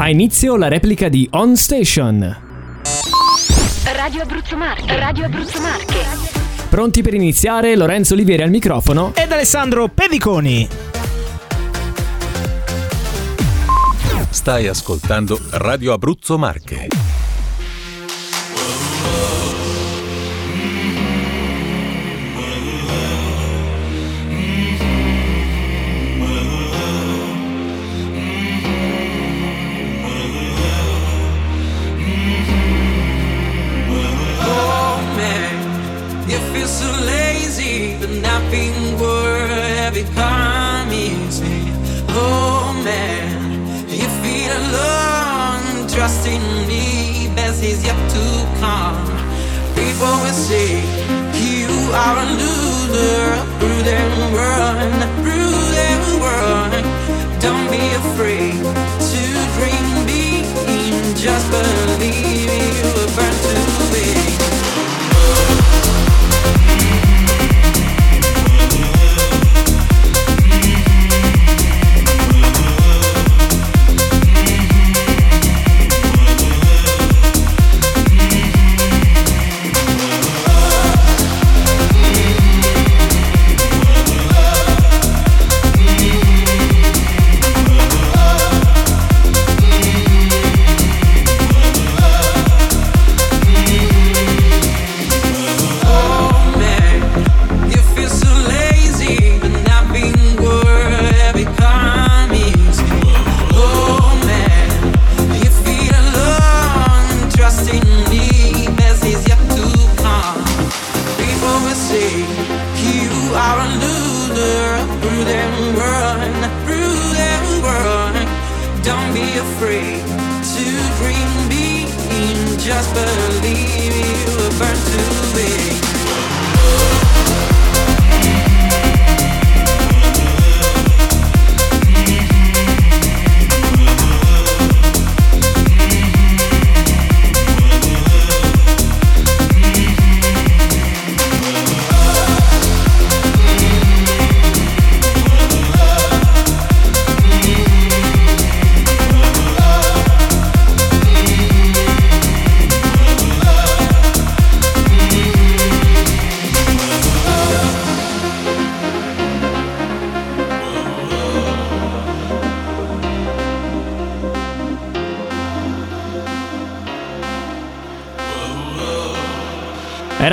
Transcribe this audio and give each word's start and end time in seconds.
Ha 0.00 0.08
inizio 0.08 0.54
la 0.56 0.68
replica 0.68 1.08
di 1.08 1.28
On 1.32 1.56
Station. 1.56 2.36
Radio 3.96 4.22
Abruzzo 4.22 4.56
Marche, 4.56 4.96
Radio 4.96 5.24
Abruzzo 5.24 5.60
Marche. 5.60 6.06
Pronti 6.68 7.02
per 7.02 7.14
iniziare? 7.14 7.74
Lorenzo 7.74 8.14
Olivieri 8.14 8.42
al 8.42 8.50
microfono. 8.50 9.12
Ed 9.16 9.32
Alessandro 9.32 9.88
Pediconi. 9.88 10.68
Stai 14.30 14.68
ascoltando 14.68 15.36
Radio 15.50 15.92
Abruzzo 15.92 16.38
Marche. 16.38 16.97
Yet 47.88 48.10
to 48.14 48.24
come. 48.60 49.00
People 49.74 50.14
will 50.22 50.38
say 50.48 50.68
you 51.46 51.68
are 52.04 52.16
a 52.24 52.28
loser, 52.40 53.22
through 53.58 53.82
them 53.90 54.12
run, 54.40 54.90
through 55.22 55.60
them 55.78 56.02
run. 56.26 56.72
Don't 57.44 57.68
be 57.76 57.84
afraid 58.02 58.60
to 59.12 59.22
dream 59.56 59.88
big, 60.10 60.44
just 61.16 61.46
believe 61.50 62.50
you 62.78 62.92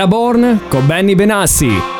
Born 0.07 0.61
con 0.67 0.85
Benny 0.85 1.15
Benassi. 1.15 1.94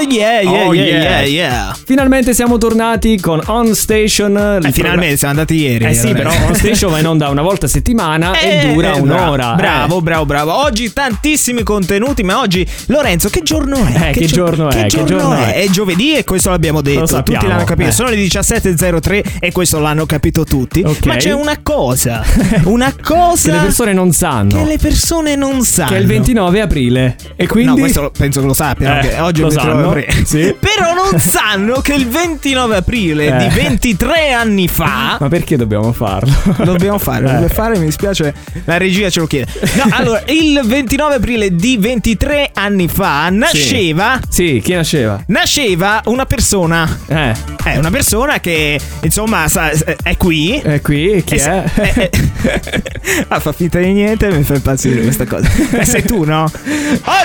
Oh 0.00 0.12
yeah, 0.12 0.40
yeah, 0.40 0.66
Oh, 0.66 0.72
yeah, 0.72 0.84
yeah. 0.84 1.02
yeah, 1.02 1.20
yeah. 1.26 1.76
Finalmente 1.84 2.32
siamo 2.32 2.56
tornati 2.56 3.18
con 3.20 3.40
On 3.46 3.74
Station. 3.74 4.60
Eh, 4.64 4.72
finalmente 4.72 5.16
siamo 5.18 5.34
andati 5.34 5.54
ieri. 5.56 5.84
Eh 5.84 5.94
sì, 5.94 6.12
però 6.12 6.30
On 6.46 6.54
Station 6.54 6.90
va 6.90 6.98
in 7.00 7.06
onda 7.06 7.28
una 7.28 7.42
volta 7.42 7.66
a 7.66 7.68
settimana 7.68 8.32
e 8.40 8.60
Eh, 8.60 8.72
dura 8.72 8.94
eh, 8.94 9.00
un'ora. 9.00 9.54
Bravo, 9.54 10.00
bravo, 10.00 10.24
bravo. 10.24 10.64
Oggi 10.64 10.92
tantissimi 10.92 11.62
contenuti, 11.62 12.22
ma 12.22 12.40
oggi 12.40 12.66
Lorenzo, 12.86 13.28
che 13.28 13.42
giorno 13.42 13.76
è? 13.84 14.08
Eh, 14.08 14.12
che 14.12 14.26
giorno 14.26 14.70
è? 14.70 14.74
Che 14.74 14.96
Che 14.96 15.04
giorno, 15.04 15.18
giorno 15.18 15.34
è? 15.34 15.52
è? 15.54 15.62
È 15.64 15.68
giovedì 15.68 16.14
e 16.14 16.24
questo 16.24 16.48
l'abbiamo 16.50 16.80
detto. 16.80 17.22
tutti 17.22 17.46
l'hanno 17.46 17.64
capito. 17.64 17.88
eh. 17.88 17.92
Sono 17.92 18.08
le 18.08 18.16
17.03 18.16 19.22
e 19.40 19.52
questo 19.52 19.78
l'hanno 19.80 20.06
capito 20.06 20.44
tutti. 20.44 20.82
Ok. 20.84 21.06
Ma 21.06 21.16
c'è 21.16 21.32
una 21.32 21.58
cosa, 21.62 22.24
una 22.64 22.94
cosa 23.02 23.50
Che 23.50 23.56
le 23.56 23.62
persone 23.62 23.92
non 23.92 24.12
sanno. 24.12 24.56
che 24.56 24.64
le 24.64 24.78
persone 24.78 25.36
non 25.36 25.62
sanno. 25.62 25.88
Che 25.90 25.96
è 25.96 26.00
il 26.00 26.06
29 26.06 26.60
aprile. 26.60 27.16
E 27.36 27.46
quindi. 27.46 27.70
No, 27.72 27.76
questo 27.78 28.10
penso 28.16 28.40
che 28.40 28.46
lo 28.46 28.54
sappiano. 28.54 29.00
Eh, 29.00 29.08
che 29.08 29.18
oggi 29.20 29.40
è 29.40 29.44
lo 29.44 29.48
il 29.48 29.54
29 29.54 29.82
sanno, 29.82 29.89
aprile. 29.90 30.24
sì. 30.26 30.54
Però 30.58 30.94
non 30.94 31.18
sanno 31.20 31.80
che 31.80 31.94
il 31.94 32.08
29 32.08 32.76
aprile 32.76 33.26
Eh. 33.26 33.48
di 33.48 33.54
23 33.54 34.32
anni 34.32 34.68
fa. 34.68 35.16
Ma 35.20 35.28
perché 35.28 35.56
dobbiamo 35.56 35.92
farlo? 35.92 36.32
Lo 36.58 36.64
dobbiamo 36.64 36.98
fare, 36.98 37.22
lo 37.22 37.28
Eh. 37.28 37.32
dobbiamo 37.32 37.54
fare, 37.54 37.78
mi 37.78 37.84
dispiace, 37.86 38.34
la 38.64 38.76
regia 38.76 39.10
ce 39.10 39.20
lo 39.20 39.26
chiede. 39.26 39.50
No, 39.74 39.84
allora, 39.92 40.22
il 40.26 40.60
29 40.64 41.14
aprile 41.16 41.54
di 41.54 41.76
23 41.78 42.50
anni 42.54 42.88
fa 42.88 43.28
nasceva 43.30 44.18
Sì, 44.28 44.60
chi 44.62 44.72
nasceva? 44.74 45.22
nasceva 45.26 46.00
una 46.06 46.26
persona. 46.26 46.98
Eh, 47.06 47.32
È 47.62 47.76
una 47.76 47.90
persona 47.90 48.40
che, 48.40 48.78
insomma, 49.02 49.46
sa- 49.48 49.70
è 50.02 50.16
qui. 50.16 50.58
è 50.58 50.80
qui, 50.80 51.22
chi 51.24 51.34
E 51.34 51.38
se- 51.38 51.50
è? 51.50 51.70
eh, 51.94 52.10
eh. 52.42 52.82
ah, 53.28 53.40
fa 53.40 53.52
finta 53.52 53.78
di 53.78 53.92
niente, 53.92 54.28
mi 54.30 54.42
fa 54.42 54.54
impazzire 54.54 55.02
questa 55.02 55.26
cosa. 55.26 55.48
Eh, 55.72 55.84
sei 55.84 56.02
tu, 56.02 56.24
no? 56.24 56.44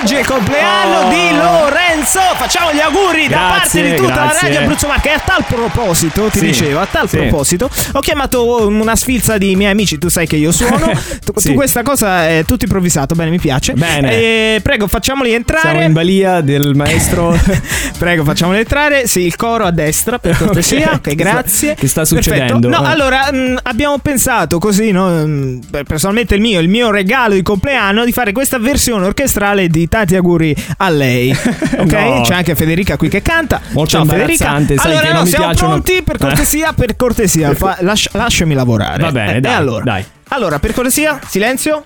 Oggi 0.00 0.14
è 0.14 0.20
il 0.20 0.26
compleanno 0.26 0.94
Oh. 0.96 1.08
di 1.08 1.36
Lorenzo. 1.36 2.20
Facciamo 2.36 2.55
gli 2.74 2.80
auguri 2.80 3.28
da 3.28 3.36
Grazie, 3.58 3.80
parte 3.82 3.82
di 3.82 3.96
tutta 3.96 4.12
grazie. 4.12 4.34
la 4.34 4.40
radio 4.54 4.60
Abruzzo 4.60 4.86
Marche. 4.88 5.08
E 5.08 5.12
a 5.12 5.22
tal 5.24 5.44
proposito, 5.46 6.28
ti 6.28 6.38
Sì, 6.38 6.46
dicevo, 6.46 6.80
a 6.80 6.86
tal 6.90 7.08
sì. 7.08 7.16
proposito, 7.18 7.70
ho 7.92 8.00
chiamato 8.00 8.66
una 8.68 8.96
sfilza 8.96 9.38
di 9.38 9.54
miei 9.56 9.70
amici. 9.72 9.98
Tu 9.98 10.08
sai 10.08 10.26
che 10.26 10.36
io 10.36 10.52
suono. 10.52 10.90
tu, 11.24 11.32
Sì. 11.36 11.48
tu 11.50 11.54
questa 11.54 11.82
cosa 11.82 12.28
è 12.28 12.44
tutto 12.46 12.64
improvvisato. 12.64 13.14
Bene, 13.14 13.30
mi 13.30 13.38
piace. 13.38 13.72
Bene. 13.74 14.12
Eh, 14.12 14.60
prego, 14.62 14.86
facciamoli 14.88 15.32
entrare. 15.32 15.68
Siamo 15.68 15.82
in 15.82 15.92
balia 15.92 16.40
del 16.40 16.74
maestro. 16.74 17.36
Prego, 17.98 18.24
facciamoli 18.24 18.58
entrare. 18.58 19.06
Sì, 19.06 19.20
il 19.20 19.36
coro 19.36 19.64
a 19.64 19.70
destra, 19.70 20.18
per 20.18 20.36
cortesia. 20.36 20.92
Ok, 20.96 21.14
grazie. 21.14 21.74
che 21.74 21.88
sta 21.88 22.02
Perfetto. 22.02 22.22
succedendo? 22.22 22.68
No, 22.68 22.82
Eh. 22.84 22.90
allora, 22.90 23.30
mh, 23.30 23.58
abbiamo 23.64 23.98
pensato 23.98 24.58
così, 24.58 24.90
no? 24.92 25.08
mh, 25.08 25.60
per- 25.70 25.84
personalmente 25.84 26.34
il 26.34 26.40
mio, 26.40 26.60
il 26.60 26.68
mio 26.68 26.90
regalo 26.90 27.34
di 27.34 27.42
compleanno, 27.42 28.04
di 28.04 28.12
fare 28.12 28.32
questa 28.32 28.58
versione 28.58 29.04
orchestrale 29.06 29.68
di 29.68 29.88
Tanti 29.88 30.16
auguri 30.16 30.54
a 30.78 30.88
lei. 30.88 31.30
Ok? 31.30 31.92
No. 31.92 32.20
C'è 32.22 32.34
anche 32.34 32.45
Federica 32.54 32.96
qui 32.96 33.08
che 33.08 33.22
canta. 33.22 33.60
Molto 33.72 33.90
Ciao 33.90 34.04
Federica. 34.04 34.50
allora, 34.50 34.66
che 35.00 35.12
no, 35.12 35.24
siamo 35.24 35.44
piacciono- 35.46 35.54
pronti? 35.80 36.02
Per 36.02 36.18
cortesia, 36.18 36.72
per 36.72 36.96
cortesia, 36.96 37.54
fa- 37.54 37.78
lascia- 37.80 38.10
lasciami 38.12 38.54
lavorare. 38.54 39.02
Va 39.02 39.10
bene, 39.12 39.36
Eh, 39.36 39.40
dai, 39.40 39.54
allora, 39.54 39.84
dai. 39.84 40.04
allora, 40.28 40.58
per 40.58 40.72
cortesia, 40.72 41.18
silenzio. 41.26 41.84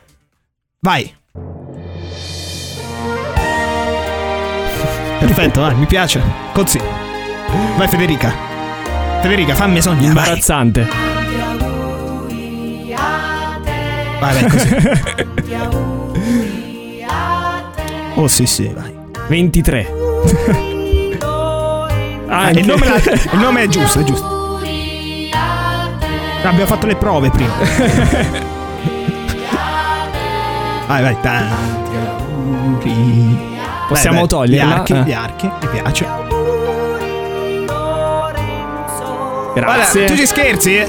Vai. 0.80 1.14
Perfetto, 5.18 5.60
vai, 5.60 5.74
mi 5.74 5.86
piace. 5.86 6.20
Così. 6.52 6.80
Vai 7.76 7.88
Federica. 7.88 8.32
Federica, 9.20 9.54
fammi 9.54 9.82
sognare. 9.82 10.06
Imbarazzante. 10.06 10.88
vai, 14.20 14.40
vai 14.40 14.50
così. 14.50 14.68
Oh 18.16 18.26
sì, 18.28 18.44
sì, 18.44 18.70
vai. 18.74 18.99
23. 19.30 19.86
Ah, 22.32 22.44
Ah, 22.44 22.50
il, 22.50 22.64
nome 22.64 22.86
il 22.86 23.38
nome 23.40 23.62
è 23.64 23.66
giusto, 23.66 23.98
è 23.98 24.04
giusto. 24.04 24.60
Abbiamo 26.44 26.66
fatto 26.66 26.86
le 26.86 26.94
prove 26.94 27.28
prima. 27.30 27.52
vai, 30.86 31.02
vai, 31.02 31.16
tanti 31.20 31.90
auguri. 32.06 33.38
Possiamo 33.88 34.26
toglierla? 34.28 34.74
Gli 34.74 34.78
archi, 34.78 34.94
gli 34.94 35.12
archi, 35.12 35.50
mi 35.60 35.66
piace. 35.72 36.06
Grazie. 39.54 40.00
Guarda, 40.00 40.12
tu 40.12 40.16
ci 40.16 40.26
scherzi? 40.26 40.76
eh? 40.76 40.86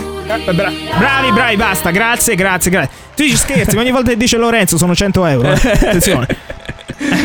Bra- 0.53 0.71
bravi, 0.99 1.31
bravi, 1.33 1.55
basta. 1.55 1.89
Grazie, 1.89 2.35
grazie, 2.35 2.69
grazie. 2.69 2.95
Tu 3.15 3.23
ci 3.23 3.35
scherzi, 3.35 3.75
ma 3.75 3.81
ogni 3.81 3.91
volta 3.91 4.11
che 4.11 4.17
dice 4.17 4.37
Lorenzo 4.37 4.77
sono 4.77 4.93
100 4.93 5.25
euro. 5.25 5.51
eh. 5.51 5.53
Attenzione. 5.73 6.27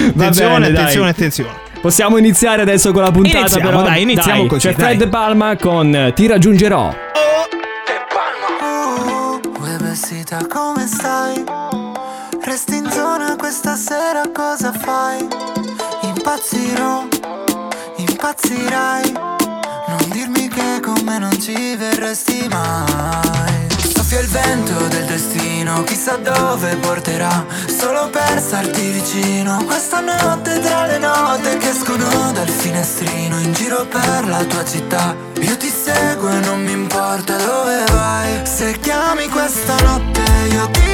Attenzione, 0.08 0.52
bene, 0.58 0.72
dai. 0.72 0.82
attenzione, 0.82 1.10
attenone. 1.10 1.64
Possiamo 1.80 2.16
iniziare 2.16 2.62
adesso 2.62 2.90
con 2.92 3.02
la 3.02 3.10
puntata 3.10 3.38
Iniziamo, 3.38 3.68
però. 3.68 3.82
dai, 3.82 4.02
iniziamo 4.02 4.46
così, 4.46 4.68
C'è 4.68 4.74
Fred 4.74 4.98
dai. 4.98 5.08
Palma 5.08 5.56
con 5.56 6.12
Ti 6.14 6.26
raggiungerò. 6.26 6.94
Uè 9.60 9.76
vestita 9.78 10.38
come 10.48 10.86
stai? 10.86 11.44
Resti 12.42 12.76
in 12.76 12.88
zona 12.90 13.34
questa 13.36 13.74
sera 13.76 14.22
cosa 14.32 14.72
fai? 14.72 15.26
Impazzirò, 16.02 17.06
impazzirai 17.96 19.12
Non 19.12 20.08
dirmi 20.10 20.48
che 20.48 20.80
con 20.80 21.00
me 21.04 21.18
non 21.18 21.40
ci 21.40 21.74
verresti 21.76 22.46
mai 22.48 23.55
Soffia 24.06 24.20
il 24.20 24.28
vento 24.28 24.86
del 24.86 25.04
destino, 25.04 25.82
chissà 25.82 26.14
dove 26.14 26.76
porterà 26.76 27.44
Solo 27.66 28.08
per 28.08 28.38
starti 28.38 28.90
vicino. 28.90 29.64
Questa 29.64 29.98
notte 29.98 30.60
tra 30.60 30.86
le 30.86 30.98
note 30.98 31.56
che 31.56 31.70
escono 31.70 32.30
dal 32.30 32.48
finestrino 32.48 33.40
In 33.40 33.52
giro 33.52 33.84
per 33.86 34.28
la 34.28 34.44
tua 34.44 34.64
città. 34.64 35.12
Io 35.40 35.56
ti 35.56 35.68
seguo 35.68 36.28
e 36.28 36.38
non 36.38 36.62
mi 36.62 36.70
importa 36.70 37.36
dove 37.36 37.84
vai 37.90 38.46
Se 38.46 38.78
chiami 38.78 39.26
questa 39.28 39.74
notte 39.82 40.22
io 40.52 40.70
ti 40.70 40.85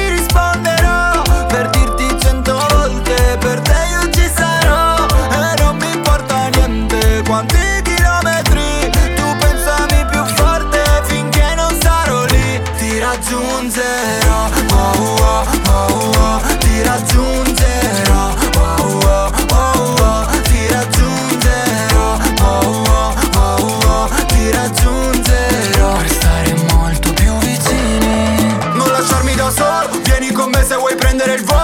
raggiungerò. 13.23 14.49
Oh, 14.71 15.15
oh, 15.21 15.45
oh, 15.69 16.11
oh, 16.17 16.57
Ti 16.59 16.81
raggiungerò. 16.83 18.33
Oh, 18.57 18.99
oh, 19.05 19.31
oh, 19.51 19.95
oh, 20.01 20.41
Ti 20.43 20.67
raggiungerò. 20.69 22.17
Oh, 22.41 22.83
oh, 22.85 23.15
oh, 23.37 23.79
oh, 23.87 24.09
Ti 24.27 24.51
raggiungerò. 24.51 25.97
Per 25.97 26.11
stare 26.11 26.53
molto 26.73 27.13
più 27.13 27.37
vicini. 27.37 28.55
Non 28.73 28.87
lasciarmi 28.91 29.35
da 29.35 29.49
solo. 29.49 29.99
Vieni 30.03 30.31
con 30.31 30.49
me 30.49 30.63
se 30.63 30.75
vuoi 30.75 30.95
prendere 30.95 31.35
il 31.35 31.43
volo 31.43 31.62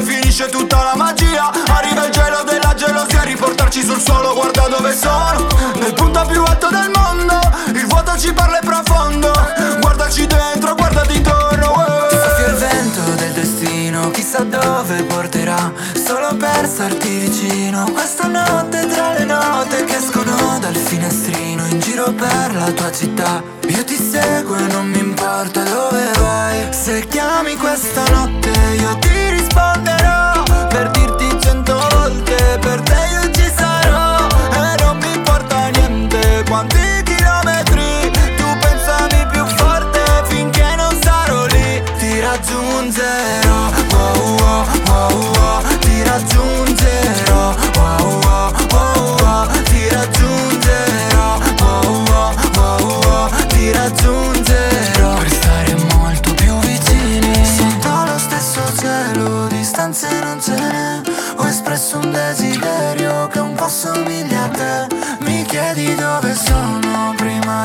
Se 0.00 0.06
finisce 0.06 0.48
tutta 0.48 0.82
la 0.82 0.96
magia. 0.96 1.50
Arriva 1.66 2.06
il 2.06 2.10
gelo 2.10 2.42
della 2.44 2.72
gelosia 2.74 3.22
Riportarci 3.22 3.84
sul 3.84 4.00
suolo 4.00 4.32
guarda 4.32 4.66
dove 4.66 4.96
sono. 4.96 5.46
Nel 5.78 5.92
punto 5.92 6.24
più 6.24 6.42
alto 6.42 6.68
del 6.70 6.90
mondo 6.94 7.38
Il 7.74 7.86
vuoto 7.86 8.16
ci 8.16 8.32
parla 8.32 8.60
è 8.60 8.64
profondo. 8.64 9.30
Guardaci 9.78 10.26
dentro, 10.26 10.74
guardati 10.74 11.16
intorno 11.16 12.06
Ti 12.08 12.16
soffia 12.16 12.46
il 12.46 12.54
vento 12.54 13.00
del 13.16 13.32
destino 13.32 14.10
Chissà 14.10 14.42
dove 14.44 15.02
porterà. 15.02 15.70
Solo 15.92 16.34
per 16.34 16.66
starti 16.66 17.18
vicino 17.18 17.84
Questa 17.92 18.26
notte 18.26 18.86
tra 18.86 19.12
le 19.12 19.24
note 19.24 19.84
Che 19.84 19.96
escono 19.96 20.58
dal 20.60 20.76
finestrino 20.76 21.66
In 21.66 21.78
giro 21.78 22.10
per 22.12 22.54
la 22.54 22.70
tua 22.72 22.90
città. 22.90 23.42
Io 23.68 23.84
ti 23.84 23.96
seguo 23.96 24.56
e 24.56 24.62
non 24.62 24.88
mi 24.88 24.98
importa 24.98 25.62
dove 25.62 26.10
vai 26.18 26.69
Se 26.90 27.06
chiami 27.06 27.54
questa 27.54 28.02
notte 28.08 28.50
Io 28.80 28.98
ti 28.98 29.30
risponderò 29.30 30.42
Per 30.68 30.90
dirti 30.90 31.40
cento 31.40 31.78
volte 31.92 32.58
Per 32.60 32.80
te 32.80 33.08
io 33.12 33.19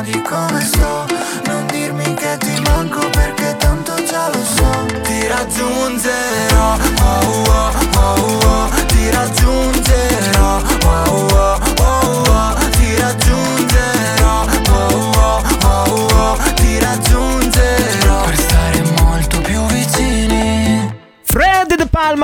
Prima 0.05 0.17
di 0.17 0.21
come 0.21 0.61
sto. 0.61 1.05
Non 1.47 1.65
dirmi 1.67 2.13
che 2.13 2.37
ti 2.37 2.59
manco 2.61 3.09
Perché 3.09 3.55
tanto 3.57 3.95
già 4.03 4.29
lo 4.29 4.43
so. 4.43 4.85
Ti 5.01 5.27
raggiungerò 5.27 6.77
oh, 7.01 7.44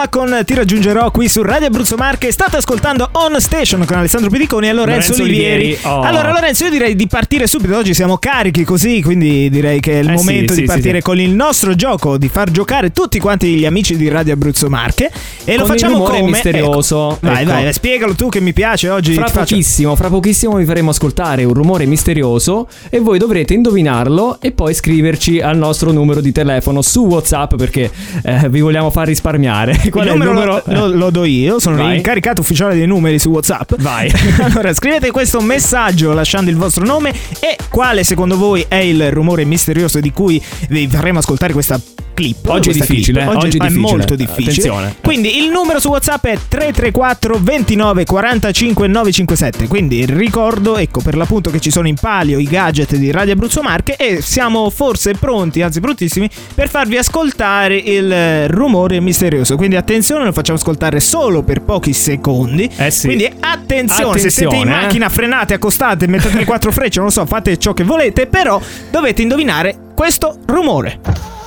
Palma 0.01 0.07
con 0.09 0.42
Ti 0.45 0.53
raggiungerò 0.53 1.12
qui 1.12 1.27
su 1.27 1.42
Radio 1.44 1.68
Abruzzo 1.68 1.95
Marche. 1.95 2.31
State 2.31 2.57
ascoltando 2.57 3.09
On 3.13 3.39
Station 3.39 3.83
con 3.86 3.98
Alessandro 3.98 4.30
Pediconi 4.30 4.68
e 4.68 4.74
Lorenzo, 4.74 5.12
Lorenzo 5.12 5.24
Olivieri. 5.24 5.63
Olivieri, 5.63 5.80
oh. 5.83 6.01
Allora, 6.01 6.31
Lorenzo, 6.31 6.63
io 6.63 6.69
direi 6.71 6.95
di 6.95 7.07
partire 7.07 7.45
subito. 7.45 7.75
Oggi 7.75 7.94
siamo 7.94 8.18
carichi 8.18 8.63
così, 8.63 9.01
quindi 9.01 9.50
direi 9.50 9.80
che 9.80 9.94
è 9.94 10.01
il 10.01 10.09
Eh 10.09 10.13
momento 10.13 10.53
sì, 10.53 10.62
di 10.62 10.68
sì, 10.68 10.74
partire 10.74 10.98
sì. 10.98 11.03
con 11.03 11.19
il 11.19 11.31
nostro 11.31 11.75
gioco, 11.75 12.18
di 12.18 12.30
far 12.30 12.50
giocare 12.51 12.92
tutti 12.92 13.19
quanti 13.19 13.56
gli 13.56 13.65
amici 13.65 13.95
di 13.95 14.07
Radio 14.07 14.33
Abruzzo 14.33 14.69
Marche. 14.69 15.12
E 15.44 15.56
lo 15.56 15.63
Con 15.63 15.74
il 15.74 15.80
facciamo 15.80 15.98
rumore 15.98 16.19
come 16.19 16.31
misterioso. 16.31 17.12
Ecco. 17.12 17.18
Vai, 17.21 17.42
Ecco. 17.44 17.51
vai, 17.51 17.74
spiegalo 17.74 18.15
tu 18.15 18.30
che 18.30 18.39
mi 18.39 18.53
piace 18.53 18.89
oggi. 18.89 19.13
Fra 19.13 19.30
pochissimo, 19.30 19.95
fra 19.95 20.09
pochissimo 20.09 20.56
vi 20.56 20.65
faremo 20.65 20.89
ascoltare 20.92 21.44
un 21.44 21.53
rumore 21.53 21.86
misterioso 21.86 22.68
e 22.89 23.00
voi 23.00 23.19
dovrete 23.19 23.53
indovinarlo 23.53 24.38
e 24.42 24.51
poi 24.51 24.74
scriverci 24.74 25.42
al 25.42 25.57
nostro 25.57 25.92
numero 25.92 26.21
di 26.21 26.31
telefono 26.31 26.81
su 26.81 27.06
WhatsApp 27.06 27.56
perché 27.56 27.91
eh, 28.24 28.50
vi 28.50 28.62
vogliamo 28.62 28.89
far 28.89 29.08
risparmiare. 29.08 29.89
Qual 29.91 30.05
il 30.05 30.12
è 30.12 30.15
il 30.15 30.21
numero, 30.21 30.62
lo- 30.65 30.88
lo 30.88 31.10
do 31.10 31.24
io, 31.25 31.60
sono 31.60 31.77
Vai. 31.77 31.93
l'incaricato 31.93 32.41
ufficiale 32.41 32.75
dei 32.75 32.88
numeri 32.88 33.19
su 33.19 33.29
WhatsApp. 33.29 33.74
Vai. 33.79 34.12
allora, 34.41 34.74
scrivete 34.74 35.12
questo 35.12 35.39
messaggio 35.41 36.13
lasciando 36.13 36.50
il 36.50 36.57
vostro 36.57 36.86
nome 36.86 37.13
e 37.39 37.57
quale 37.69 38.03
secondo 38.03 38.38
voi 38.38 38.65
è 38.67 38.75
il 38.75 39.12
rumore 39.12 39.45
misterioso 39.45 40.00
di 40.00 40.12
cui 40.12 40.41
vi 40.69 40.88
faremo 40.88 41.19
ascoltare 41.19 41.53
questa 41.53 41.79
clip. 42.22 42.48
Oggi 42.50 42.70
è 42.70 42.74
difficile, 42.74 43.22
clip. 43.22 43.34
eh? 43.34 43.36
Oggi 43.36 43.58
è 43.58 43.60
difficile. 43.60 43.80
molto 43.80 44.16
difficile. 44.16 44.51
Attenzione. 44.51 44.96
Quindi 45.01 45.38
il 45.40 45.50
numero 45.50 45.80
su 45.80 45.90
WhatsApp 45.90 46.25
è 46.25 46.38
334 46.48 47.40
29 47.42 48.06
45 48.06 48.88
957. 48.88 49.68
Quindi 49.68 50.06
ricordo, 50.06 50.78
ecco, 50.78 51.01
per 51.01 51.16
l'appunto 51.16 51.50
che 51.50 51.60
ci 51.60 51.72
sono 51.72 51.88
in 51.88 51.96
palio 51.96 52.38
i 52.40 52.46
gadget 52.46 52.96
di 52.96 53.12
Radio 53.12 53.34
Abruzzo 53.34 53.62
Marche 53.62 53.96
e 53.96 54.22
siamo 54.22 54.70
forse 54.70 55.13
pronti, 55.13 55.62
anzi 55.62 55.80
prontissimi, 55.80 56.30
per 56.54 56.70
farvi 56.70 56.98
ascoltare 56.98 57.75
il 57.78 58.12
eh, 58.12 58.48
rumore 58.48 59.00
misterioso. 59.00 59.56
Quindi 59.56 59.75
attenzione, 59.75 60.25
lo 60.25 60.32
facciamo 60.32 60.58
ascoltare 60.58 61.00
solo 61.00 61.44
per 61.44 61.62
pochi 61.62 61.94
secondi. 61.94 62.70
Eh 62.75 62.92
sì. 62.92 63.08
Quindi 63.08 63.30
attenzione, 63.40 64.20
se 64.20 64.30
siete 64.30 64.56
in 64.56 64.62
Attenzione, 64.62 64.80
eh. 64.80 64.84
macchina, 64.86 65.10
frenate, 65.10 65.54
accostate, 65.54 66.08
mettete 66.08 66.38
le 66.38 66.46
quattro 66.46 66.72
frecce, 66.72 66.98
non 67.00 67.08
lo 67.08 67.13
so, 67.13 67.25
fate 67.25 67.58
ciò 67.58 67.74
che 67.74 67.84
volete, 67.84 68.28
però 68.28 68.62
dovete 68.90 69.22
indovinare 69.22 69.75
questo 69.96 70.38
rumore. 70.46 71.40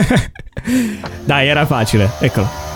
Dai, 1.24 1.48
era 1.48 1.66
facile. 1.66 2.10
Eccolo. 2.18 2.68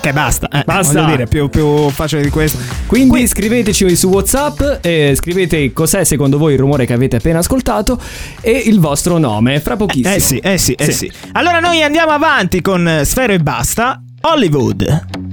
Che 0.00 0.12
basta, 0.12 0.48
eh, 0.48 0.64
Basta. 0.66 0.94
voglio 1.00 1.14
dire, 1.14 1.26
più, 1.28 1.48
più 1.48 1.88
facile 1.90 2.22
di 2.22 2.28
questo. 2.28 2.58
Quindi 2.86 3.24
scriveteci 3.24 3.94
su 3.94 4.08
WhatsApp 4.08 4.60
e 4.80 5.12
scrivete 5.14 5.72
cos'è 5.72 6.02
secondo 6.02 6.38
voi 6.38 6.54
il 6.54 6.58
rumore 6.58 6.86
che 6.86 6.92
avete 6.92 7.16
appena 7.16 7.38
ascoltato 7.38 8.00
e 8.40 8.50
il 8.50 8.80
vostro 8.80 9.18
nome. 9.18 9.60
Fra 9.60 9.76
pochissimo. 9.76 10.12
Eh 10.12 10.18
sì, 10.18 10.38
eh 10.38 10.58
sì, 10.58 10.72
eh 10.72 10.84
Sì. 10.86 10.92
sì. 10.92 11.12
Allora 11.32 11.60
noi 11.60 11.82
andiamo 11.84 12.10
avanti 12.10 12.60
con 12.60 12.86
eh, 12.88 13.04
Sfero 13.04 13.32
e 13.32 13.38
Basta, 13.38 14.02
Hollywood. 14.22 15.31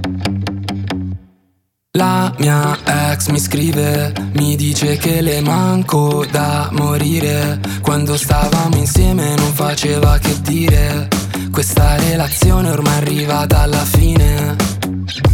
La 1.98 2.32
mia 2.38 2.78
ex 2.84 3.30
mi 3.30 3.40
scrive, 3.40 4.12
mi 4.34 4.54
dice 4.54 4.96
che 4.96 5.20
le 5.20 5.40
manco 5.40 6.24
da 6.30 6.68
morire. 6.70 7.58
Quando 7.82 8.16
stavamo 8.16 8.76
insieme 8.76 9.34
non 9.34 9.52
faceva 9.52 10.16
che 10.18 10.40
dire. 10.40 11.08
Questa 11.50 11.96
relazione 11.96 12.70
ormai 12.70 12.92
è 12.92 12.96
arrivata 12.98 13.62
alla 13.62 13.84
fine. 13.84 14.54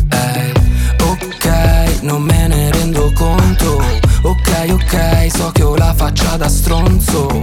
Ehi, 0.08 0.52
ok, 1.02 1.98
non 2.00 2.22
me 2.22 2.46
ne 2.46 2.70
rendo 2.72 3.12
conto. 3.12 3.82
Ok, 4.22 4.66
ok, 4.70 5.26
so 5.30 5.50
che 5.52 5.62
ho 5.62 5.76
la 5.76 5.92
faccia 5.92 6.38
da 6.38 6.48
stronzo. 6.48 7.42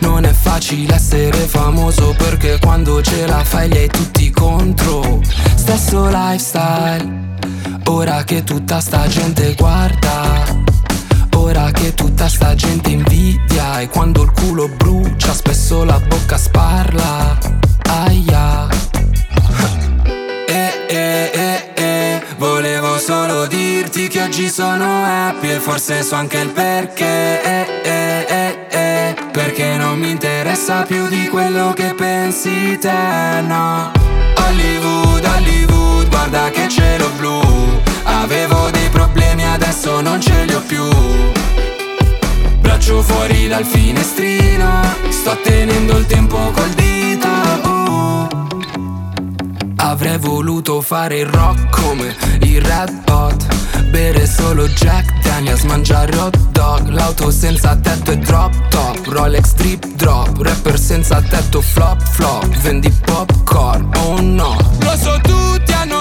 Non 0.00 0.24
è 0.24 0.32
facile 0.32 0.94
essere 0.94 1.46
famoso 1.46 2.14
perché 2.18 2.58
quando 2.60 3.00
ce 3.00 3.26
la 3.26 3.42
fai 3.42 3.70
hai 3.72 3.88
tutti 3.88 4.30
contro. 4.30 5.22
Stesso 5.60 6.08
lifestyle, 6.08 7.36
ora 7.84 8.24
che 8.24 8.42
tutta 8.44 8.80
sta 8.80 9.06
gente 9.06 9.54
guarda. 9.54 10.42
Ora 11.36 11.70
che 11.70 11.92
tutta 11.92 12.28
sta 12.28 12.54
gente 12.54 12.88
invidia 12.88 13.80
e 13.80 13.88
quando 13.88 14.22
il 14.22 14.32
culo 14.32 14.68
brucia 14.68 15.34
spesso 15.34 15.84
la 15.84 16.00
bocca 16.00 16.38
sparla. 16.38 17.38
Aia. 17.88 18.68
Eh, 20.46 20.86
eh, 20.88 21.30
eh, 21.34 21.72
eh, 21.74 22.22
volevo 22.38 22.98
solo 22.98 23.46
dirti 23.46 24.08
che 24.08 24.22
oggi 24.22 24.48
sono 24.48 25.04
happy 25.04 25.50
e 25.50 25.60
forse 25.60 26.02
so 26.02 26.14
anche 26.14 26.38
il 26.38 26.48
perché. 26.48 27.42
Eh, 27.42 27.66
eh, 27.84 28.26
eh, 28.28 28.66
eh, 28.70 29.14
perché 29.30 29.76
non 29.76 29.98
mi 29.98 30.10
interessa 30.10 30.84
più 30.84 31.06
di 31.06 31.28
quello 31.28 31.74
che 31.74 31.94
pensi 31.94 32.78
te, 32.80 33.42
no. 33.46 34.19
Hollywood, 34.42 35.24
Hollywood, 35.24 36.08
guarda 36.08 36.50
che 36.50 36.68
cielo 36.68 37.08
blu. 37.16 37.40
Avevo 38.04 38.70
dei 38.70 38.88
problemi, 38.88 39.44
adesso 39.44 40.00
non 40.00 40.20
ce 40.20 40.44
li 40.44 40.54
ho 40.54 40.62
più. 40.62 40.88
Braccio 42.60 43.02
fuori 43.02 43.48
dal 43.48 43.64
finestrino, 43.64 44.82
sto 45.08 45.38
tenendo 45.42 45.96
il 45.96 46.06
tempo 46.06 46.36
col 46.52 46.70
dito. 46.70 47.28
uh. 47.64 48.28
Avrei 49.76 50.18
voluto 50.18 50.80
fare 50.80 51.18
il 51.18 51.26
rock 51.26 51.80
come 51.80 52.14
i 52.42 52.58
Red 52.58 53.08
Hot 53.08 53.46
Bere 53.90 54.24
solo 54.24 54.68
Jack 54.68 55.19
Daniels, 55.40 55.62
mangiare 55.62 56.14
hot 56.18 56.36
dog 56.50 56.88
L'auto 56.88 57.30
senza 57.30 57.74
tetto 57.74 58.10
e 58.10 58.18
drop 58.18 58.52
top 58.68 59.06
Rolex 59.06 59.54
drip 59.54 59.86
drop 59.94 60.38
Rapper 60.38 60.78
senza 60.78 61.22
tetto 61.22 61.62
flop 61.62 62.02
flop 62.02 62.46
Vendi 62.58 62.90
popcorn, 62.90 63.88
oh 63.96 64.20
no. 64.20 64.54
Lo 64.80 64.96
so 64.98 65.18
tutti 65.22 65.72
hanno 65.72 65.99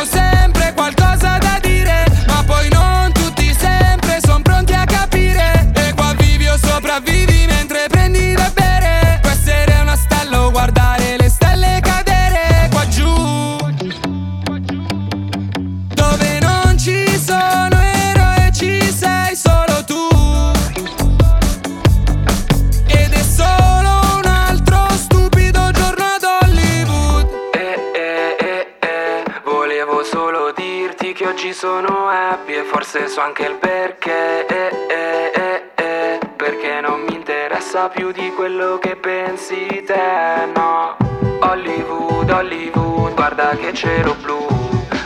forse 33.00 33.20
anche 33.20 33.44
il 33.44 33.56
perché 33.56 34.46
Eh 34.46 34.72
eh 34.89 35.32
eh 35.34 35.84
eh 35.84 36.20
Perché 36.36 36.82
non 36.82 37.01
mi 37.01 37.15
interessa 37.15 37.89
più 37.89 38.12
di 38.12 38.32
quello 38.36 38.77
che 38.79 38.96
pensi 38.96 39.84
te 39.86 40.48
No 40.56 40.98
Hollywood, 41.39 42.29
Hollywood 42.29 43.13
Guarda 43.13 43.56
che 43.56 43.74
cielo 43.74 44.15
blu 44.22 44.50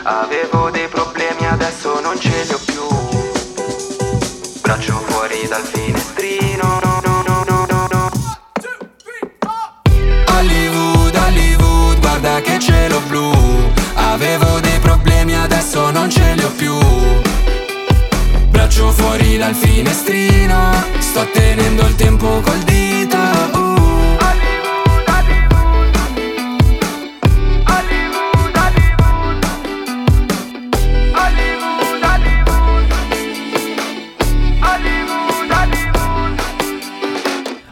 Avevo 0.06 0.68
dei 0.70 0.86
problemi, 0.88 1.46
adesso 1.46 1.98
non 2.00 2.18
ce 2.20 2.42
li 2.42 2.52
ho 2.52 2.60
più. 2.66 2.82
Braccio 4.60 4.92
fuori 4.98 5.46
dal 5.48 5.62
finestrino. 5.62 6.78
No, 6.82 7.00
no, 7.02 7.22
no, 7.26 7.44
no, 7.46 7.66
no, 7.66 7.86
no. 7.90 8.10
Hollywood, 10.26 11.14
Hollywood, 11.14 12.00
guarda 12.00 12.38
che 12.42 12.58
cielo 12.58 13.00
blu. 13.08 13.32
Avevo 13.94 14.60
dei 14.60 14.78
problemi, 14.78 15.34
adesso 15.34 15.90
non 15.90 16.10
ce 16.10 16.34
li 16.34 16.44
ho 16.44 16.50
più. 16.50 17.23
Braccio 18.74 18.90
fuori 18.90 19.36
dal 19.36 19.54
finestrino. 19.54 20.72
Sto 20.98 21.24
tenendo 21.30 21.86
il 21.86 21.94
tempo 21.94 22.40
col 22.40 22.58
dito. 22.64 23.16
uh. 23.16 23.83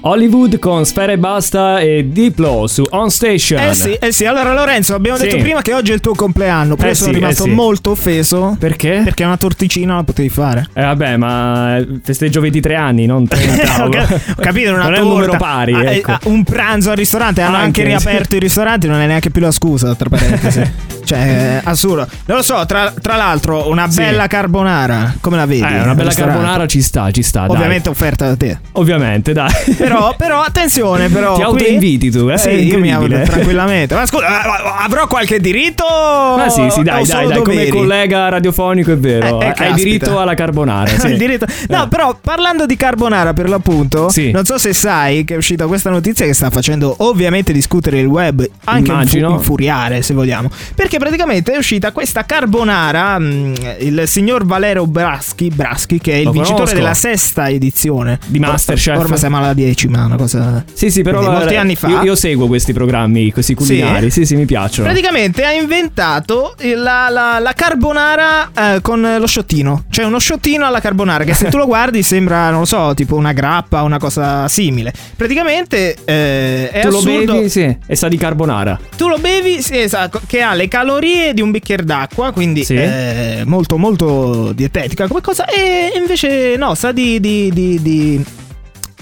Hollywood 0.04 0.58
con 0.58 0.84
Sfera 0.84 1.12
e 1.12 1.18
Basta 1.18 1.78
e 1.80 2.06
Diplo 2.10 2.66
su 2.66 2.84
On 2.90 3.10
Station. 3.10 3.60
Eh 3.62 3.74
sì, 3.74 3.92
eh 3.92 4.12
sì. 4.12 4.24
Allora, 4.26 4.52
Lorenzo, 4.52 4.94
abbiamo 4.94 5.16
Sì. 5.16 5.24
detto 5.24 5.36
prima 5.38 5.62
che 5.62 5.74
oggi 5.74 5.92
è 5.92 5.94
il 5.94 6.00
tuo 6.00 6.14
compleanno. 6.14 6.74
Però 6.76 6.88
Eh 6.90 6.94
sono 6.94 7.12
sì, 7.12 7.18
rimasto 7.18 7.44
eh 7.44 7.48
sì. 7.48 7.52
molto 7.54 7.90
offeso. 7.90 8.56
Perché? 8.58 9.02
Perché 9.04 9.24
una 9.24 9.36
torticina 9.36 9.94
la 9.96 10.02
potevi 10.02 10.28
fare. 10.28 10.66
Eh 10.72 10.82
vabbè, 10.82 11.16
ma 11.16 11.78
festeggio 12.02 12.40
23 12.40 12.74
anni, 12.74 13.06
non 13.06 13.26
30. 13.28 13.62
ho, 13.84 13.88
ca- 13.88 14.08
ho 14.36 14.40
capito, 14.40 14.72
una 14.72 14.82
non 14.84 14.94
è 14.94 14.98
un 14.98 15.04
torta. 15.04 15.20
numero 15.20 15.36
pari, 15.36 15.72
Ah, 15.74 15.84
eh, 15.90 15.96
ecco. 15.98 16.10
ah, 16.12 16.20
un 16.24 16.42
pranzo 16.44 16.90
al 16.90 16.96
ristorante. 16.96 17.40
Hanno 17.42 17.56
anche, 17.56 17.82
Anche, 17.82 17.84
riaperto 17.84 18.36
i 18.36 18.40
ristoranti, 18.40 18.86
non 18.88 19.00
è 19.00 19.06
neanche 19.06 19.30
più 19.30 19.40
la 19.40 19.50
scusa, 19.52 19.94
tra 19.94 20.08
parentesi. 20.08 20.70
cioè, 21.04 21.18
eh, 21.18 21.60
assurdo. 21.64 22.06
Non 22.26 22.36
lo 22.38 22.42
so, 22.42 22.64
tra, 22.66 22.92
tra 23.00 23.16
l'altro, 23.16 23.68
una 23.68 23.88
Sì. 23.90 23.96
bella 23.98 24.26
carbonara. 24.26 25.14
Come 25.20 25.36
la 25.36 25.46
vedi? 25.46 25.62
Eh, 25.62 25.80
una 25.82 25.94
bella 25.94 26.12
carbonara 26.12 26.66
ci 26.66 26.82
sta, 26.82 27.10
ci 27.10 27.22
sta, 27.22 27.46
dai. 27.46 27.56
Ovviamente 27.56 27.88
offerta 27.88 28.26
da 28.28 28.36
te. 28.36 28.58
Ovviamente, 28.72 29.32
dai. 29.32 29.50
Però, 29.76 30.14
però 30.16 30.40
attenzione, 30.42 31.08
però. 31.08 31.34
Ti 31.36 31.42
autoinviti 31.42 32.10
tu, 32.10 32.28
eh? 32.28 32.38
Sì, 32.38 32.48
È 32.48 32.52
io 32.52 32.78
mi 32.78 32.92
apro 32.92 33.08
tranquillamente. 33.22 33.94
Ma 33.94 34.06
scusa, 34.06 34.26
eh, 34.26 34.48
avrò 34.84 35.06
qualche 35.06 35.40
diritto? 35.40 35.84
Ma 35.84 36.48
sì, 36.48 36.68
sì, 36.70 36.82
dai, 36.82 37.04
dai, 37.06 37.26
dai, 37.28 37.42
come 37.42 37.66
collega 37.68 38.28
radiofonico 38.28 38.92
è 38.92 38.96
vero. 38.98 39.40
Eh, 39.40 39.44
eh, 39.44 39.48
Hai 39.48 39.54
caspita. 39.54 39.74
diritto 39.74 40.18
alla 40.18 40.34
carbonara. 40.34 40.90
Sì. 41.02 41.16
diritto- 41.16 41.46
No, 41.68 41.84
Eh. 41.84 41.88
però 41.88 42.16
parlando 42.20 42.66
di 42.66 42.76
carbonara 42.76 43.32
per 43.32 43.48
l'appunto, 43.48 44.08
Sì. 44.08 44.30
non 44.30 44.44
so 44.44 44.56
se 44.58 44.72
sai 44.72 45.24
che 45.24 45.34
è 45.34 45.36
uscita 45.36 45.66
questa 45.66 45.90
notizia 45.90 46.24
che 46.26 46.32
sta 46.32 46.50
facendo 46.50 46.94
ovviamente 46.98 47.52
discutere 47.52 47.98
il 47.98 48.06
web, 48.06 48.46
anche 48.64 48.90
Immagino. 48.90 49.30
infuriare 49.32 50.02
se 50.02 50.14
vogliamo. 50.14 50.50
Perché 50.74 50.91
praticamente 50.98 51.52
è 51.52 51.56
uscita 51.56 51.92
questa 51.92 52.24
carbonara, 52.24 53.18
mh, 53.18 53.54
il 53.80 54.02
signor 54.06 54.44
Valero 54.44 54.86
Braschi, 54.86 55.48
Braschi 55.48 55.98
che 55.98 56.12
è 56.12 56.16
il 56.16 56.24
Lo 56.24 56.30
vincitore 56.32 56.60
conosco. 56.64 56.76
della 56.78 56.94
sesta 56.94 57.48
edizione 57.48 58.18
Di 58.26 58.38
Masterchef. 58.38 58.98
Ormai 58.98 59.18
siamo 59.18 59.38
alla 59.38 59.54
decima, 59.54 60.04
una 60.04 60.16
cosa. 60.16 60.64
Sì, 60.72 60.90
sì, 60.90 61.02
però 61.02 61.18
Quindi 61.18 61.36
molti 61.36 61.56
anni 61.56 61.76
fa. 61.76 61.88
Io, 61.88 62.02
io 62.02 62.14
seguo 62.14 62.46
questi 62.46 62.72
programmi, 62.72 63.32
questi 63.32 63.54
culinari. 63.54 64.10
Sì, 64.10 64.24
sì, 64.26 64.36
mi 64.36 64.44
piacciono. 64.44 64.88
Praticamente 64.88 65.44
ha 65.44 65.52
inventato 65.52 66.54
la, 66.76 67.08
la- 67.08 67.38
la 67.38 67.52
carbonara 67.54 68.50
eh, 68.76 68.80
con 68.82 69.16
lo 69.18 69.26
sciottino. 69.26 69.84
Cioè 69.90 70.04
uno 70.04 70.18
sciottino 70.18 70.66
alla 70.66 70.80
carbonara 70.80 71.24
che 71.24 71.34
se 71.34 71.48
tu 71.48 71.56
lo 71.56 71.66
guardi 71.72 72.02
sembra, 72.02 72.50
non 72.50 72.60
lo 72.60 72.64
so, 72.66 72.92
tipo 72.94 73.16
una 73.16 73.32
grappa 73.32 73.82
o 73.82 73.86
una 73.86 73.98
cosa 73.98 74.48
simile. 74.48 74.92
Praticamente 75.16 75.96
eh, 76.04 76.70
è 76.70 76.80
tu 76.82 76.90
lo 76.90 76.98
assurdo. 76.98 77.32
bevi, 77.34 77.48
sì, 77.48 77.76
e 77.86 77.96
sa 77.96 78.08
di 78.08 78.16
carbonara. 78.16 78.78
Tu 78.96 79.08
lo 79.08 79.18
bevi, 79.18 79.62
sì, 79.62 79.78
esatto, 79.78 80.20
che 80.26 80.42
ha 80.42 80.54
le 80.54 80.68
calorie 80.82 81.32
di 81.32 81.40
un 81.40 81.50
bicchiere 81.50 81.84
d'acqua, 81.84 82.32
quindi 82.32 82.64
Sì. 82.64 82.74
eh, 82.74 83.42
molto 83.46 83.78
molto 83.78 84.52
dietetica 84.52 85.06
come 85.06 85.20
cosa. 85.20 85.44
E 85.46 85.92
invece 85.96 86.56
no, 86.56 86.74
sa 86.74 86.92
di... 86.92 87.20
di, 87.20 87.50
di, 87.52 87.80
di 87.80 88.24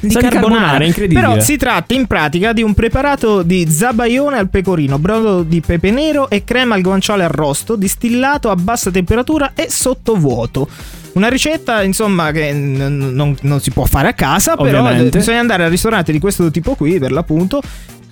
di 0.02 0.08
di 0.08 0.14
carbonara, 0.14 0.82
incredibile. 0.82 1.20
Però 1.20 1.40
si 1.40 1.58
tratta 1.58 1.92
in 1.92 2.06
pratica 2.06 2.54
di 2.54 2.62
un 2.62 2.72
preparato 2.72 3.42
di 3.42 3.70
zabaione 3.70 4.38
al 4.38 4.48
pecorino, 4.48 4.98
brodo 4.98 5.42
di 5.42 5.60
pepe 5.60 5.90
nero 5.90 6.30
e 6.30 6.42
crema 6.42 6.74
al 6.74 6.80
guanciale 6.80 7.24
arrosto, 7.24 7.76
distillato 7.76 8.48
a 8.48 8.54
bassa 8.56 8.90
temperatura 8.90 9.52
e 9.54 9.66
sottovuoto. 9.68 10.66
Una 11.12 11.28
ricetta, 11.28 11.82
insomma, 11.82 12.30
che 12.30 12.50
n- 12.50 13.10
non, 13.12 13.36
non 13.42 13.60
si 13.60 13.72
può 13.72 13.84
fare 13.84 14.08
a 14.08 14.14
casa, 14.14 14.56
però 14.56 14.78
Ovviamente. 14.80 15.18
bisogna 15.18 15.40
andare 15.40 15.64
al 15.64 15.70
ristorante 15.70 16.12
di 16.12 16.18
questo 16.18 16.50
tipo 16.50 16.74
qui, 16.76 16.98
per 16.98 17.12
l'appunto, 17.12 17.60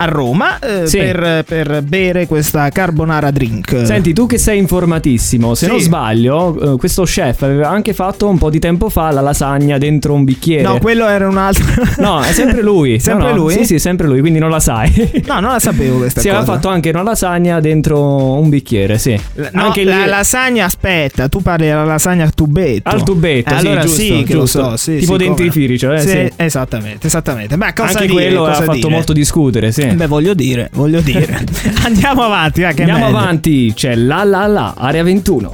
a 0.01 0.05
Roma, 0.07 0.59
eh, 0.61 0.87
Sì. 0.87 0.99
per, 0.99 1.43
per 1.47 1.83
bere 1.83 2.27
questa 2.27 2.69
carbonara 2.71 3.31
drink. 3.31 3.85
Senti, 3.85 4.13
tu 4.13 4.27
che 4.27 4.39
sei 4.39 4.59
informatissimo, 4.59 5.55
se 5.55 5.67
Sì. 5.67 5.71
non 5.73 5.81
sbaglio, 5.81 6.75
eh, 6.75 6.79
questo 6.79 7.03
chef 7.03 7.43
aveva 7.43 7.69
anche 7.69 7.93
fatto 7.93 8.29
un 8.29 8.39
po' 8.39 8.49
di 8.51 8.59
tempo 8.61 8.89
fa 8.89 9.11
la 9.11 9.21
lasagna 9.21 9.77
dentro 9.79 10.15
un 10.15 10.25
bicchiere. 10.25 10.63
No, 10.63 10.79
quello 10.79 11.07
era 11.09 11.29
un 11.29 11.37
altro. 11.37 11.65
No, 11.99 12.21
è 12.23 12.33
sempre 12.33 12.63
lui. 12.63 12.99
Sempre 13.09 13.25
No, 13.29 13.31
no. 13.35 13.37
lui? 13.43 13.53
Sì, 13.55 13.65
sì, 13.65 13.79
sempre 13.79 14.07
lui, 14.07 14.21
quindi 14.21 14.39
non 14.39 14.51
la 14.51 14.61
sai. 14.61 15.23
No, 15.27 15.41
non 15.41 15.53
la 15.53 15.59
sapevo 15.59 15.99
questa 15.99 16.21
Si 16.21 16.29
cosa. 16.29 16.39
aveva 16.41 16.55
fatto 16.55 16.69
anche 16.69 16.91
una 16.91 17.03
lasagna 17.03 17.59
dentro 17.61 18.35
un 18.35 18.49
bicchiere, 18.49 18.99
sì. 18.99 19.19
No, 19.53 19.65
anche 19.65 19.83
la 19.85 20.03
lì- 20.05 20.09
lasagna, 20.09 20.65
aspetta, 20.67 21.29
tu 21.29 21.43
parli 21.43 21.67
della 21.67 21.85
lasagna 21.85 22.23
al 22.25 22.35
tubetto. 22.35 22.89
Al 22.89 23.03
tubetto, 23.03 23.53
Eh, 23.55 23.59
sì, 23.59 23.67
allora 23.67 23.81
giusto, 23.83 24.01
sì, 24.01 24.23
che 24.25 24.33
giusto. 24.35 24.61
lo 24.61 24.69
so. 24.71 24.77
Sì, 24.77 24.97
Tipo 24.99 25.17
dentifricio, 25.17 25.93
eh, 25.93 25.99
sì. 26.01 26.33
Esattamente, 26.37 27.07
esattamente. 27.09 27.57
Beh, 27.57 27.73
cosa 27.75 27.89
anche 27.99 28.07
dire, 28.07 28.25
quello 28.27 28.45
ha 28.47 28.53
fatto 28.55 28.73
dire? 28.73 28.89
molto 28.89 29.13
discutere, 29.13 29.73
sì. 29.73 29.88
Certo. 29.89 29.97
Beh, 29.99 30.07
voglio 30.07 30.35
dire, 30.35 30.71
voglio 30.73 31.01
dire. 31.01 31.45
Andiamo 31.85 32.23
avanti, 32.23 32.61
va, 32.63 32.69
Andiamo 32.69 33.05
meglio. 33.05 33.17
avanti, 33.17 33.73
c'è 33.75 33.95
la 33.95 34.25
la 34.25 34.47
la, 34.47 34.75
area 34.77 35.03
21. 35.03 35.53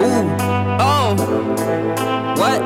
Eh. 0.00 0.24
Oh. 0.78 1.14
What? 2.36 2.62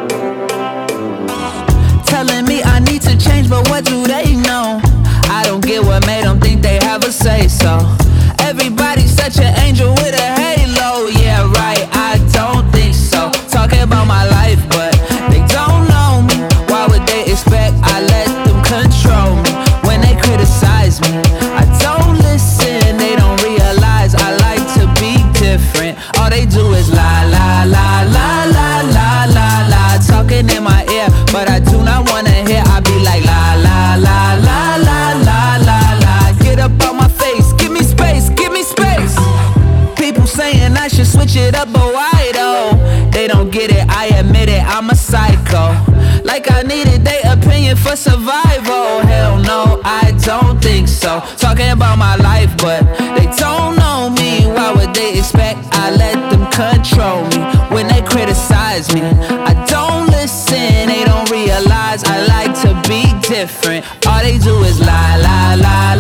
Telling 2.04 2.47
me 2.47 2.62
I 2.62 2.80
need 2.80 3.02
to 3.02 3.16
change, 3.16 3.49
but 3.49 3.69
what 3.69 3.85
do 3.85 4.02
they 4.07 4.35
know? 4.35 4.80
I 5.33 5.42
don't 5.45 5.64
get 5.64 5.83
what 5.85 6.04
made 6.07 6.25
them 6.25 6.38
think 6.40 6.61
they 6.62 6.78
have 6.83 7.04
a 7.04 7.12
say 7.12 7.47
so. 7.49 7.78
switch 41.31 41.43
it 41.43 41.55
up, 41.55 41.73
but 41.73 41.93
why 41.93 42.31
though? 42.33 43.11
They 43.11 43.27
don't 43.27 43.51
get 43.51 43.71
it, 43.71 43.89
I 43.89 44.07
admit 44.19 44.49
it, 44.49 44.63
I'm 44.63 44.91
a 44.91 44.95
psycho. 44.95 45.75
Like 46.25 46.51
I 46.51 46.63
needed 46.63 47.05
their 47.05 47.21
opinion 47.33 47.77
for 47.77 47.97
survival. 47.97 49.01
Hell 49.01 49.39
no, 49.39 49.81
I 49.85 50.13
don't 50.25 50.61
think 50.63 50.89
so. 50.89 51.21
Talking 51.37 51.71
about 51.71 51.99
my 51.99 52.17
life, 52.17 52.53
but 52.59 52.83
they 53.17 53.27
don't 53.37 53.77
know 53.77 54.11
me. 54.11 54.47
Why 54.47 54.73
would 54.73 54.95
they 54.95 55.19
expect 55.19 55.59
I 55.73 55.91
let 55.91 56.19
them 56.31 56.47
control 56.51 57.23
me 57.31 57.41
when 57.75 57.87
they 57.89 58.03
criticize 58.03 58.93
me? 58.95 59.03
I 59.03 59.55
don't 59.67 60.07
listen, 60.09 60.89
they 60.89 61.05
don't 61.05 61.31
realize 61.31 62.05
I 62.05 62.27
like 62.27 62.55
to 62.63 62.71
be 62.89 63.03
different. 63.29 63.85
All 64.07 64.23
they 64.23 64.39
do 64.39 64.63
is 64.65 64.81
lie, 64.81 65.17
lie, 65.19 65.55
lie, 65.57 65.95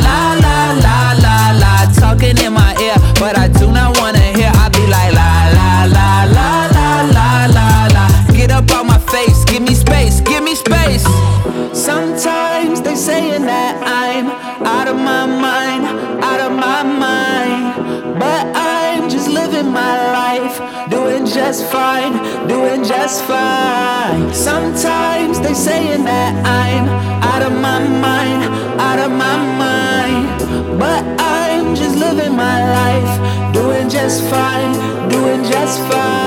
just 21.50 21.72
fine, 21.72 22.12
doing 22.46 22.84
just 22.84 23.24
fine. 23.24 24.32
Sometimes 24.32 25.40
they 25.40 25.52
saying 25.52 26.04
that 26.04 26.32
I'm 26.46 26.86
out 27.24 27.42
of 27.42 27.52
my 27.60 27.80
mind, 28.06 28.44
out 28.78 29.00
of 29.00 29.10
my 29.10 29.36
mind. 29.58 30.78
But 30.78 31.02
I'm 31.18 31.74
just 31.74 31.96
living 31.96 32.36
my 32.36 32.58
life, 32.78 33.52
doing 33.52 33.88
just 33.88 34.22
fine, 34.30 34.74
doing 35.10 35.42
just 35.42 35.80
fine. 35.90 36.19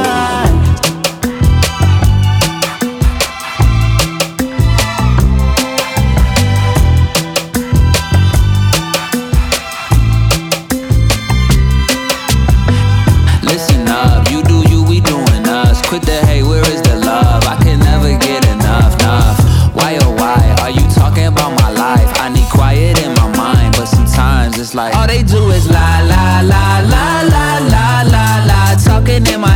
with 15.94 16.06
the 16.06 16.26
hate, 16.26 16.42
where 16.42 16.66
is 16.74 16.82
the 16.82 16.96
love? 16.96 17.46
I 17.46 17.56
can 17.62 17.80
never 17.80 18.18
get 18.18 18.44
enough, 18.50 18.96
enough. 19.00 19.38
Why 19.78 20.00
oh 20.02 20.16
why 20.18 20.42
are 20.62 20.72
you 20.72 20.82
talking 20.90 21.28
about 21.28 21.54
my 21.62 21.70
life? 21.70 22.10
I 22.20 22.30
need 22.34 22.50
quiet 22.50 22.98
in 23.06 23.14
my 23.14 23.30
mind, 23.38 23.76
but 23.78 23.86
sometimes 23.86 24.58
it's 24.58 24.74
like 24.74 24.96
all 24.96 25.06
they 25.06 25.22
do 25.22 25.52
is 25.52 25.70
lie, 25.70 26.02
lie, 26.02 26.42
lie, 26.42 26.82
lie, 26.94 27.24
lie, 27.36 27.60
lie, 27.76 28.04
lie, 28.10 28.46
lie, 28.50 28.76
talking 28.84 29.22
in 29.28 29.40
my 29.40 29.53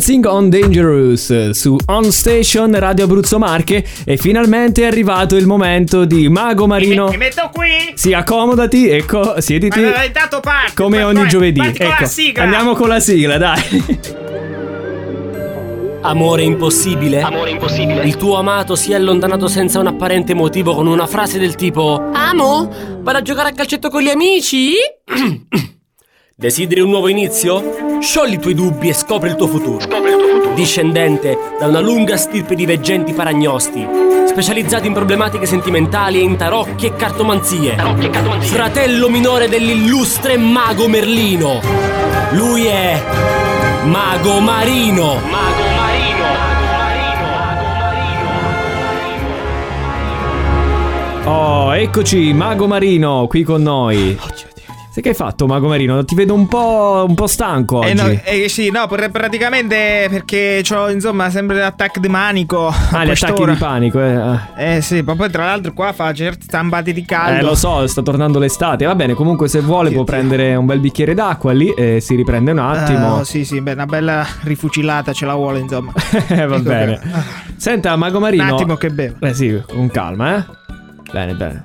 Dancing 0.00 0.24
on 0.24 0.48
Dangerous 0.48 1.50
su 1.50 1.76
On 1.88 2.10
Station 2.10 2.74
Radio 2.74 3.04
Abruzzo 3.04 3.38
Marche 3.38 3.84
e 4.06 4.16
finalmente 4.16 4.80
è 4.80 4.86
arrivato 4.86 5.36
il 5.36 5.46
momento 5.46 6.06
di 6.06 6.26
Mago 6.30 6.66
Marino. 6.66 7.10
Mi, 7.10 7.18
metto 7.18 7.50
qui. 7.52 7.92
Si 7.92 8.14
accomodati, 8.14 8.88
ecco, 8.88 9.38
siediti. 9.42 9.78
Ma 9.78 10.08
dato 10.10 10.40
parte, 10.40 10.72
come 10.74 11.02
ogni 11.02 11.28
giovedì. 11.28 11.60
Ecco, 11.60 11.76
con 11.76 11.88
la 11.88 11.94
ecco, 11.96 12.06
sigla. 12.06 12.42
Andiamo 12.44 12.72
con 12.72 12.88
la 12.88 12.98
sigla, 12.98 13.36
dai. 13.36 13.98
Amore 16.00 16.44
impossibile? 16.44 17.20
Amore 17.20 17.50
impossibile. 17.50 18.02
Il 18.02 18.16
tuo 18.16 18.38
amato 18.38 18.76
si 18.76 18.92
è 18.92 18.94
allontanato 18.94 19.48
senza 19.48 19.80
un 19.80 19.86
apparente 19.88 20.32
motivo 20.32 20.74
con 20.74 20.86
una 20.86 21.06
frase 21.06 21.38
del 21.38 21.56
tipo 21.56 22.08
Amo? 22.14 22.72
Vado 23.02 23.18
a 23.18 23.22
giocare 23.22 23.50
a 23.50 23.52
calcetto 23.52 23.90
con 23.90 24.00
gli 24.00 24.08
amici? 24.08 24.72
Desideri 26.40 26.80
un 26.80 26.88
nuovo 26.88 27.08
inizio? 27.08 28.00
Sciogli 28.00 28.32
i 28.32 28.38
tuoi 28.38 28.54
dubbi 28.54 28.88
e 28.88 28.94
scopri 28.94 29.28
il 29.28 29.36
tuo 29.36 29.46
futuro. 29.46 29.86
Discendente 30.54 31.36
da 31.58 31.66
una 31.66 31.80
lunga 31.80 32.16
stirpe 32.16 32.54
di 32.54 32.64
veggenti 32.64 33.12
paragnosti, 33.12 33.86
specializzati 34.26 34.86
in 34.86 34.94
problematiche 34.94 35.44
sentimentali 35.44 36.18
e 36.18 36.22
in 36.22 36.38
tarocchi 36.38 36.86
e 36.86 36.96
cartomanzie. 36.96 37.76
Fratello 38.38 39.10
minore 39.10 39.50
dell'illustre 39.50 40.38
mago 40.38 40.88
Merlino. 40.88 41.60
Lui 42.30 42.64
è 42.64 42.98
Mago 43.84 44.40
Marino. 44.40 45.16
Mago 45.16 45.68
Oh, 51.24 51.76
eccoci, 51.76 52.32
Mago 52.32 52.66
Marino 52.66 53.26
qui 53.28 53.42
con 53.42 53.60
noi. 53.60 54.18
Sai 54.92 55.04
che 55.04 55.10
hai 55.10 55.14
fatto, 55.14 55.46
Mago 55.46 55.68
Marino? 55.68 56.04
Ti 56.04 56.16
vedo 56.16 56.34
un 56.34 56.48
po', 56.48 57.04
un 57.06 57.14
po' 57.14 57.28
stanco 57.28 57.76
oggi. 57.78 57.90
Eh, 57.90 57.94
no, 57.94 58.08
eh, 58.24 58.48
sì, 58.48 58.70
no, 58.70 58.88
pr- 58.88 59.08
praticamente 59.10 60.08
perché 60.10 60.64
ho 60.74 60.90
insomma 60.90 61.30
sempre 61.30 61.58
l'attacco 61.58 62.00
di 62.00 62.08
manico. 62.08 62.66
ah, 62.66 63.04
gli 63.04 63.10
attacchi 63.10 63.44
di 63.44 63.54
panico, 63.54 64.00
eh. 64.02 64.14
ah. 64.14 64.48
Eh 64.56 64.80
sì, 64.80 65.00
ma 65.02 65.14
poi 65.14 65.30
tra 65.30 65.44
l'altro 65.44 65.72
qua 65.74 65.92
fa 65.92 66.12
certi 66.12 66.42
stampati 66.42 66.92
di 66.92 67.04
caldo. 67.04 67.38
Eh, 67.38 67.42
lo 67.42 67.54
so, 67.54 67.86
sta 67.86 68.02
tornando 68.02 68.40
l'estate. 68.40 68.84
Va 68.84 68.96
bene, 68.96 69.14
comunque 69.14 69.46
se 69.46 69.60
vuole 69.60 69.92
può 69.92 70.02
prendere 70.02 70.56
un 70.56 70.66
bel 70.66 70.80
bicchiere 70.80 71.14
d'acqua 71.14 71.52
lì 71.52 71.70
e 71.72 72.00
si 72.00 72.16
riprende 72.16 72.50
un 72.50 72.58
attimo. 72.58 73.20
Eh, 73.20 73.24
sì, 73.24 73.44
sì, 73.44 73.60
beh, 73.60 73.72
una 73.74 73.86
bella 73.86 74.26
rifucilata 74.42 75.12
ce 75.12 75.24
la 75.24 75.34
vuole, 75.34 75.60
insomma. 75.60 75.92
Eh, 76.30 76.46
va 76.46 76.56
Ecco 76.56 76.62
bene. 76.64 76.98
che- 76.98 77.08
Senta, 77.56 77.94
Mago 77.94 78.18
Marino. 78.18 78.42
Un 78.42 78.50
attimo 78.50 78.74
che 78.74 78.90
bevo. 78.90 79.14
Eh 79.20 79.34
sì, 79.34 79.62
con 79.68 79.88
calma, 79.88 80.36
eh. 80.36 80.44
Bene, 81.12 81.34
bene. 81.34 81.64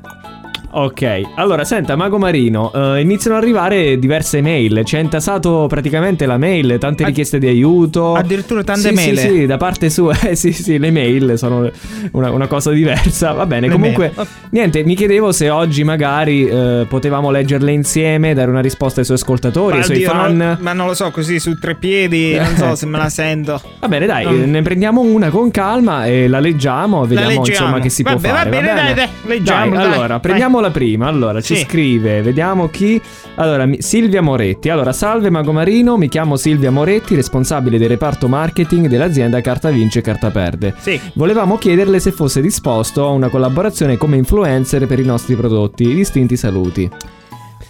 Ok, 0.77 1.21
allora 1.35 1.63
senta 1.63 1.95
Mago 1.95 2.17
Marino, 2.17 2.69
eh, 2.73 2.99
iniziano 2.99 3.37
ad 3.37 3.43
arrivare 3.43 3.97
diverse 3.97 4.41
mail, 4.41 4.81
ci 4.83 4.97
ha 4.97 4.99
intasato 4.99 5.67
praticamente 5.69 6.25
la 6.25 6.37
mail, 6.37 6.75
tante 6.81 7.05
richieste 7.05 7.39
di 7.39 7.47
aiuto. 7.47 8.13
Addirittura 8.13 8.61
tante 8.61 8.89
Sì, 8.89 8.93
mail. 8.93 9.17
Sì, 9.17 9.27
sì, 9.29 9.45
da 9.45 9.55
parte 9.55 9.89
sua, 9.89 10.13
eh, 10.27 10.35
sì, 10.35 10.51
sì, 10.51 10.77
le 10.77 10.91
mail 10.91 11.37
sono 11.37 11.71
una, 12.11 12.29
una 12.31 12.47
cosa 12.47 12.71
diversa. 12.71 13.31
Va 13.31 13.45
bene, 13.45 13.67
Le 13.67 13.71
comunque, 13.71 14.11
mail. 14.13 14.27
niente, 14.49 14.83
mi 14.83 14.95
chiedevo 14.95 15.31
se 15.31 15.49
oggi 15.49 15.85
magari 15.85 16.45
eh, 16.45 16.85
potevamo 16.89 17.31
leggerle 17.31 17.71
insieme, 17.71 18.33
dare 18.33 18.49
una 18.51 18.59
risposta 18.59 18.99
ai 18.99 19.05
suoi 19.05 19.15
ascoltatori, 19.15 19.77
ai 19.77 19.83
suoi 19.85 19.95
Oddio, 20.03 20.09
fan. 20.09 20.35
non- 20.35 20.57
ma 20.59 20.73
non 20.73 20.87
lo 20.87 20.93
so, 20.93 21.09
così 21.09 21.39
su 21.39 21.57
tre 21.57 21.75
piedi, 21.75 22.35
non 22.35 22.53
so 22.57 22.75
se 22.75 22.85
me 22.85 22.97
la 22.97 23.07
sento. 23.07 23.61
Va 23.79 23.87
bene, 23.87 24.07
dai, 24.07 24.25
Non- 24.25 24.49
ne 24.49 24.61
prendiamo 24.61 24.99
una 24.99 25.29
con 25.29 25.51
calma 25.51 26.05
e 26.05 26.27
la 26.27 26.41
leggiamo, 26.41 27.05
vediamo 27.05 27.29
leggiamo. 27.29 27.47
insomma 27.47 27.79
che 27.79 27.87
si 27.89 28.03
può 28.03 28.17
bene, 28.17 28.33
va 28.33 28.37
fare. 28.39 28.49
bene, 28.49 28.73
dai, 28.73 28.93
dai, 28.93 29.07
leggiamo, 29.25 29.73
dai, 29.75 29.85
allora, 29.85 30.07
vai. 30.07 30.19
prendiamo 30.19 30.63
la 30.65 30.71
prima. 30.71 31.07
Allora, 31.07 31.41
ci 31.41 31.55
Sì. 31.55 31.63
scrive, 31.63 32.21
vediamo 32.21 32.67
chi. 32.69 32.99
Allora, 33.35 33.65
mi- 33.65 33.81
Silvia 33.81 34.21
Moretti. 34.21 34.69
Allora, 34.69 34.93
salve 34.93 35.29
Mago 35.29 35.51
Marino, 35.51 35.97
mi 35.97 36.09
chiamo 36.09 36.35
Silvia 36.35 36.71
Moretti, 36.71 37.15
responsabile 37.15 37.77
del 37.77 37.89
reparto 37.89 38.27
marketing 38.27 38.87
dell'azienda 38.87 39.41
Carta 39.41 39.69
Vince 39.69 39.99
e 39.99 40.01
Carta 40.01 40.31
Perde. 40.31 40.73
Sì. 40.79 40.99
Volevamo 41.13 41.57
chiederle 41.57 41.99
se 41.99 42.11
fosse 42.11 42.41
disposto 42.41 43.05
a 43.05 43.09
una 43.09 43.29
collaborazione 43.29 43.97
come 43.97 44.17
influencer 44.17 44.87
per 44.87 44.99
i 44.99 45.05
nostri 45.05 45.35
prodotti. 45.35 45.93
Distinti 45.93 46.35
saluti. 46.35 46.89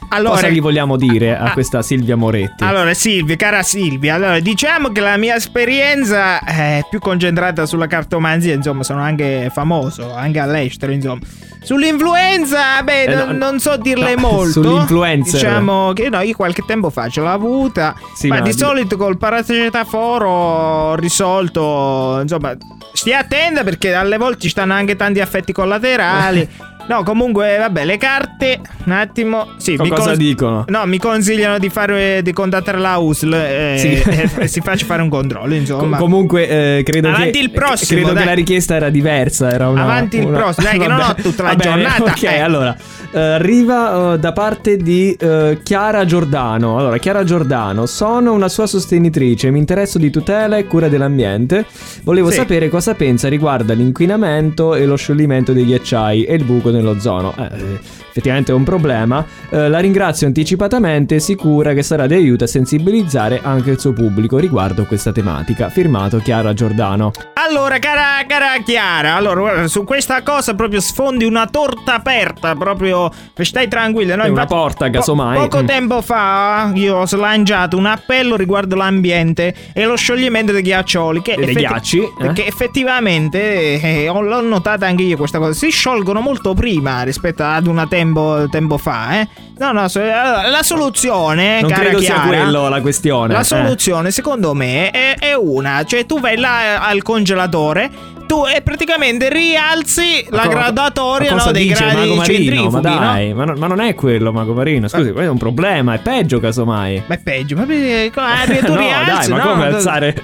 Allora, 0.09 0.35
Cosa 0.35 0.49
gli 0.49 0.61
vogliamo 0.61 0.97
dire 0.97 1.35
a 1.35 1.45
ah, 1.45 1.51
questa 1.51 1.81
Silvia 1.81 2.15
Moretti? 2.15 2.63
Allora, 2.63 2.93
Silvia, 2.93 3.35
cara 3.35 3.63
Silvia, 3.63 4.13
allora 4.15 4.39
diciamo 4.39 4.89
che 4.89 5.01
la 5.01 5.17
mia 5.17 5.35
esperienza 5.35 6.39
è 6.43 6.81
più 6.89 6.99
concentrata 6.99 7.65
sulla 7.65 7.87
cartomanzia, 7.87 8.53
insomma, 8.53 8.83
sono 8.83 9.01
anche 9.01 9.49
famoso, 9.51 10.13
anche 10.13 10.39
all'estero, 10.39 10.91
insomma. 10.91 11.19
Sull'influenza, 11.65 12.81
beh, 12.83 13.03
Eh, 13.03 13.15
non, 13.15 13.29
no, 13.37 13.49
non 13.49 13.59
so 13.59 13.75
dirle 13.77 14.15
no, 14.15 14.21
molto. 14.31 14.61
sull'influencer. 14.61 15.33
Diciamo 15.39 15.91
che 15.93 16.09
no, 16.09 16.21
io 16.21 16.35
qualche 16.35 16.63
tempo 16.65 16.89
fa 16.89 17.09
ce 17.09 17.21
l'ho 17.21 17.29
avuta, 17.31 17.95
Sì, 18.15 18.27
ma 18.27 18.35
ma 18.35 18.41
di 18.41 18.51
di- 18.51 18.57
solito 18.57 18.95
col 18.97 19.17
paracetamolo 19.17 20.27
ho 20.29 20.95
risolto, 20.95 22.19
insomma, 22.21 22.55
stia 22.93 23.19
attenta 23.19 23.63
perché 23.63 23.93
alle 23.93 24.17
volte 24.17 24.41
ci 24.41 24.49
stanno 24.49 24.73
anche 24.73 24.95
tanti 24.95 25.19
effetti 25.19 25.51
collaterali. 25.51 26.47
No, 26.87 27.01
comunque, 27.03 27.57
vabbè, 27.57 27.83
le 27.83 27.97
carte, 27.97 28.59
un 28.85 28.91
attimo. 28.91 29.47
Sì, 29.57 29.75
Co- 29.75 29.87
cosa 29.87 30.01
cons- 30.03 30.17
dicono? 30.17 30.65
No, 30.67 30.85
mi 30.85 30.99
consigliano 30.99 31.57
di 31.57 31.69
fare 31.69 32.21
di 32.21 32.31
contattare 32.31 32.77
la 32.77 32.97
USL 32.97 33.33
e, 33.33 33.75
Sì. 33.77 33.87
e- 34.09 34.29
e 34.43 34.47
si 34.47 34.61
faccia 34.61 34.85
fare 34.85 35.01
un 35.01 35.09
controllo, 35.09 35.47
Com- 35.49 35.57
insomma. 35.57 35.97
comunque, 35.97 36.47
eh, 36.77 36.83
credo 36.83 37.07
Avanti 37.09 37.31
che. 37.31 37.39
il 37.39 37.49
prossimo, 37.49 37.99
Credo 38.01 38.13
dai. 38.13 38.23
che 38.23 38.29
la 38.29 38.35
richiesta 38.35 38.75
era 38.75 38.89
diversa. 38.89 39.51
Era 39.51 39.69
una, 39.69 39.81
Avanti 39.83 40.17
il 40.17 40.25
una- 40.25 40.37
prossimo, 40.37 40.67
dai, 40.67 40.77
che 40.79 40.87
non 40.87 40.99
ho 40.99 41.15
tutta 41.15 41.43
la 41.43 41.49
Va 41.49 41.55
bene, 41.55 41.69
giornata, 41.71 42.03
Ok, 42.11 42.23
eh. 42.23 42.39
allora. 42.39 42.77
eh, 43.11 43.19
arriva 43.19 44.13
eh, 44.13 44.19
da 44.19 44.31
parte 44.33 44.77
di 44.77 45.11
eh, 45.19 45.59
Chiara 45.63 46.05
Giordano. 46.05 46.77
Allora, 46.77 46.97
Chiara 46.97 47.23
Giordano, 47.23 47.85
sono 47.87 48.31
una 48.33 48.47
sua 48.49 48.67
sostenitrice. 48.67 49.49
Mi 49.49 49.57
interesso 49.59 49.97
di 49.97 50.11
tutela 50.11 50.57
e 50.57 50.65
cura 50.65 50.87
dell'ambiente. 50.87 51.65
Volevo 52.03 52.29
Sì. 52.29 52.35
sapere 52.37 52.69
cosa 52.69 52.93
pensa 52.93 53.27
riguardo 53.27 53.71
all'inquinamento 53.73 54.75
e 54.75 54.85
lo 54.85 54.95
scioglimento 54.95 55.51
dei 55.53 55.65
ghiacciai 55.65 56.23
e 56.25 56.35
il 56.35 56.43
buco 56.43 56.73
nell'ozono. 56.75 57.33
Eh, 57.37 57.79
effettivamente 58.15 58.53
è 58.53 58.55
un 58.55 58.63
problema. 58.63 59.25
Eh, 59.49 59.67
la 59.67 59.79
ringrazio 59.79 60.25
anticipatamente, 60.25 61.19
sicura 61.19 61.73
che 61.73 61.83
sarà 61.83 62.07
di 62.07 62.13
aiuto 62.13 62.45
a 62.45 62.47
sensibilizzare 62.47 63.41
anche 63.43 63.71
il 63.71 63.79
suo 63.79 63.91
pubblico 63.91 64.37
riguardo 64.37 64.85
questa 64.85 65.11
tematica. 65.11 65.67
Firmato 65.69 66.19
Chiara 66.19 66.53
Giordano. 66.53 67.11
Allora, 67.33 67.77
cara, 67.77 68.23
cara 68.25 68.57
Chiara, 68.63 69.15
allora 69.15 69.67
su 69.67 69.83
questa 69.83 70.23
cosa 70.23 70.55
proprio 70.55 70.79
sfondi 70.79 71.25
una 71.25 71.45
torta 71.47 71.95
aperta, 71.95 72.55
proprio 72.55 73.11
stai 73.35 73.67
tranquilla, 73.67 74.15
no? 74.15 74.23
È 74.23 74.29
una 74.29 74.41
Infatti, 74.43 74.53
porta, 74.61 74.89
casomai. 74.89 75.37
poco 75.37 75.61
Mm. 75.61 75.65
tempo 75.65 76.01
fa 76.01 76.71
io 76.73 76.95
ho 76.95 77.05
slanciato 77.05 77.77
un 77.77 77.85
appello 77.85 78.35
riguardo 78.37 78.75
l'ambiente 78.77 79.53
e 79.73 79.85
lo 79.85 79.95
scioglimento 79.97 80.53
dei 80.53 80.61
ghiaccioli. 80.61 81.21
Che 81.21 81.35
Dei 81.37 81.53
ghiacci, 81.53 81.99
eh? 81.99 82.13
Perché 82.17 82.47
effettivamente 82.47 83.79
eh, 83.81 84.07
ho- 84.09 84.21
l'ho 84.21 84.41
notata 84.41 84.85
anche 84.87 85.03
io 85.03 85.17
questa 85.17 85.37
cosa. 85.37 85.53
Si 85.53 85.69
sciolgono 85.69 86.21
molto 86.21 86.53
prima 86.53 87.03
rispetto 87.03 87.43
ad 87.43 87.67
una 87.67 87.85
tempo, 88.05 88.47
tempo 88.49 88.77
fa, 88.77 89.19
eh. 89.19 89.27
No, 89.57 89.71
no, 89.71 89.87
la 89.93 90.59
soluzione, 90.63 91.61
Non 91.61 91.69
cara 91.69 91.83
credo 91.83 91.99
sia 91.99 92.13
Chiara, 92.15 92.27
quello 92.27 92.67
la 92.67 92.81
questione. 92.81 93.33
la 93.33 93.39
eh. 93.39 93.43
soluzione, 93.43 94.11
secondo 94.11 94.53
me, 94.53 94.91
è, 94.91 95.15
è 95.17 95.33
una. 95.33 95.83
Cioè, 95.85 96.05
tu 96.05 96.19
vai 96.19 96.37
là 96.37 96.63
eh, 96.63 96.89
al 96.91 97.01
congelatore. 97.01 98.13
Tu 98.25 98.43
e 98.47 98.61
praticamente 98.61 99.29
rialzi 99.29 100.25
la 100.29 100.43
co- 100.43 100.49
gradatoria 100.49 101.29
ma 101.31 101.35
cosa 101.37 101.45
no, 101.47 101.51
dei 101.51 101.67
dice 101.67 101.83
gradi 101.85 102.21
centrifughi, 102.23 102.69
Ma 102.69 102.69
no? 102.69 102.79
dai, 102.81 103.33
ma, 103.33 103.45
no- 103.45 103.53
ma 103.57 103.67
non 103.67 103.79
è 103.81 103.93
quello, 103.93 104.31
Mago 104.31 104.53
Marino. 104.53 104.87
Scusi, 104.87 105.11
questo 105.11 105.21
è 105.21 105.29
un 105.29 105.37
problema, 105.37 105.93
è 105.93 105.99
peggio 105.99 106.39
casomai. 106.39 107.03
Ma 107.05 107.15
è 107.15 107.19
peggio, 107.19 107.55
ma 107.55 107.63
perché- 107.65 108.11
tu 108.65 108.73
no, 108.73 108.79
rialzi, 108.79 109.29
dai, 109.29 109.37
ma 109.37 109.43
no? 109.43 109.51
come 109.51 109.65
alzare? 109.65 110.15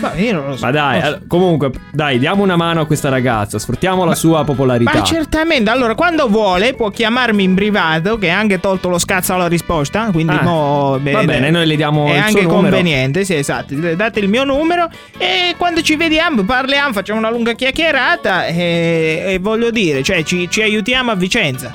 Ma 0.00 0.14
io 0.16 0.32
non 0.34 0.46
lo 0.48 0.56
so. 0.56 0.64
Ma 0.66 0.70
dai, 0.70 1.00
so. 1.00 1.20
comunque, 1.28 1.70
dai, 1.92 2.18
diamo 2.18 2.42
una 2.42 2.56
mano 2.56 2.80
a 2.80 2.86
questa 2.86 3.08
ragazza, 3.08 3.58
sfruttiamo 3.58 4.04
la 4.04 4.14
sua 4.14 4.44
popolarità. 4.44 4.92
Ma 4.92 5.02
certamente, 5.02 5.70
allora 5.70 5.94
quando 5.94 6.28
vuole 6.28 6.74
può 6.74 6.90
chiamarmi 6.90 7.42
in 7.42 7.54
privato, 7.54 8.18
che 8.18 8.30
ha 8.30 8.38
anche 8.38 8.60
tolto 8.60 8.88
lo 8.88 8.98
scazzo 8.98 9.32
alla 9.34 9.46
risposta, 9.48 10.10
quindi 10.12 10.34
Ah, 10.34 10.42
mo, 10.42 10.98
va 11.00 11.24
bene, 11.24 11.50
noi 11.50 11.66
le 11.66 11.76
diamo 11.76 12.06
È 12.06 12.12
il 12.12 12.18
anche 12.18 12.30
suo 12.32 12.40
numero. 12.42 12.60
conveniente, 12.62 13.24
sì, 13.24 13.34
esatto. 13.34 13.74
Date 13.74 14.18
il 14.20 14.28
mio 14.28 14.44
numero 14.44 14.88
e 15.16 15.54
quando 15.56 15.80
ci 15.82 15.96
vediamo 15.96 16.42
parliamo, 16.44 16.92
facciamo 16.92 17.11
una 17.14 17.30
lunga 17.30 17.52
chiacchierata 17.52 18.46
e, 18.46 19.22
e 19.26 19.38
voglio 19.40 19.70
dire, 19.70 20.02
cioè 20.02 20.22
ci, 20.22 20.48
ci 20.50 20.62
aiutiamo 20.62 21.10
a 21.10 21.14
Vicenza. 21.14 21.72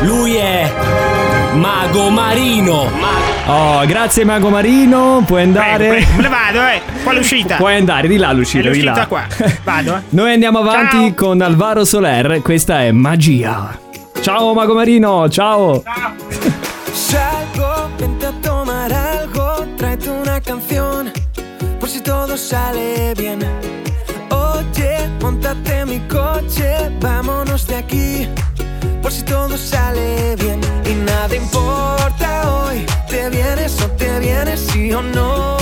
Lui 0.00 0.34
è 0.34 0.70
Mago 1.54 2.08
Marino. 2.08 2.90
Oh, 3.46 3.84
grazie 3.86 4.24
Mago 4.24 4.48
Marino, 4.50 5.22
puoi 5.26 5.42
andare. 5.42 5.88
Prego, 5.88 5.92
prego, 5.94 6.16
me 6.16 6.22
ne 6.22 6.28
vado, 6.28 6.60
eh. 6.68 6.80
Qual 7.02 7.14
è 7.14 7.18
l'uscita? 7.18 7.56
Puoi 7.62 7.74
andare, 7.76 8.06
di 8.08 8.16
là 8.16 8.30
È 8.30 8.34
Lucilla, 8.34 8.70
di 8.70 8.82
là. 8.82 8.90
l'uscita 8.92 9.06
qua. 9.08 9.26
Vado, 9.64 9.96
eh. 9.96 10.00
Noi 10.10 10.32
andiamo 10.32 10.60
avanti 10.60 10.96
Ciao. 10.96 11.14
con 11.14 11.40
Alvaro 11.40 11.84
Soler, 11.84 12.40
questa 12.42 12.82
è 12.82 12.92
magia. 12.92 13.78
Ciao 14.20 14.54
Mago 14.54 14.74
Marino, 14.74 15.28
ciao. 15.28 15.82
Salgo, 16.92 17.90
vente 17.96 18.26
a 18.26 18.32
tomar 18.40 18.92
algo, 18.92 19.66
tráete 19.76 20.08
una 20.10 20.40
canción, 20.40 21.10
por 21.80 21.88
si 21.88 22.00
todo 22.00 22.36
sale 22.36 23.12
bien. 23.16 23.40
Montate 25.20 25.84
mi 25.86 26.00
coche, 26.08 26.90
vámonos 27.00 27.66
de 27.66 27.76
aquí, 27.76 28.28
por 29.00 29.12
si 29.12 29.22
todo 29.22 29.56
sale 29.56 30.36
bien. 30.36 30.60
Y 30.84 30.94
nada 30.94 31.34
importa 31.34 32.50
hoy, 32.50 32.84
te 33.08 33.30
vienes 33.30 33.80
o 33.82 33.88
te 33.92 34.18
vienes, 34.18 34.60
sí 34.60 34.92
o 34.92 35.02
no. 35.02 35.61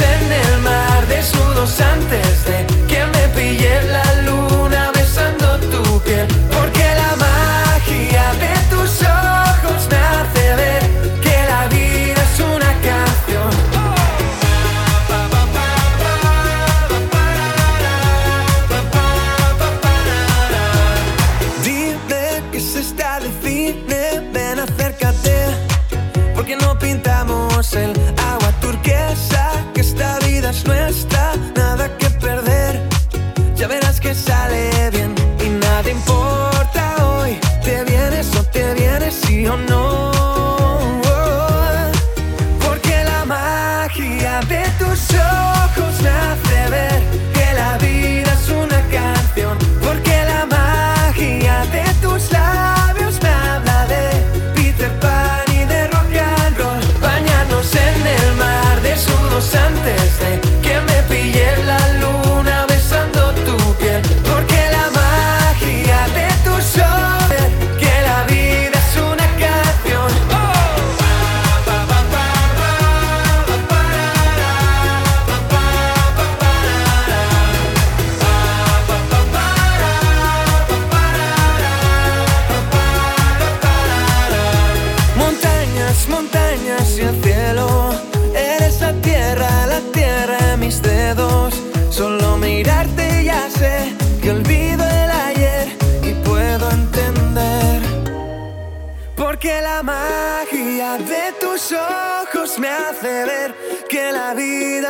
En 0.00 0.32
el 0.32 0.60
mar 0.60 1.06
desnudos 1.06 1.80
antes 1.80 2.44
de 2.44 2.66
que 2.86 3.04
me 3.06 3.28
pille 3.34 3.82
la 3.90 4.11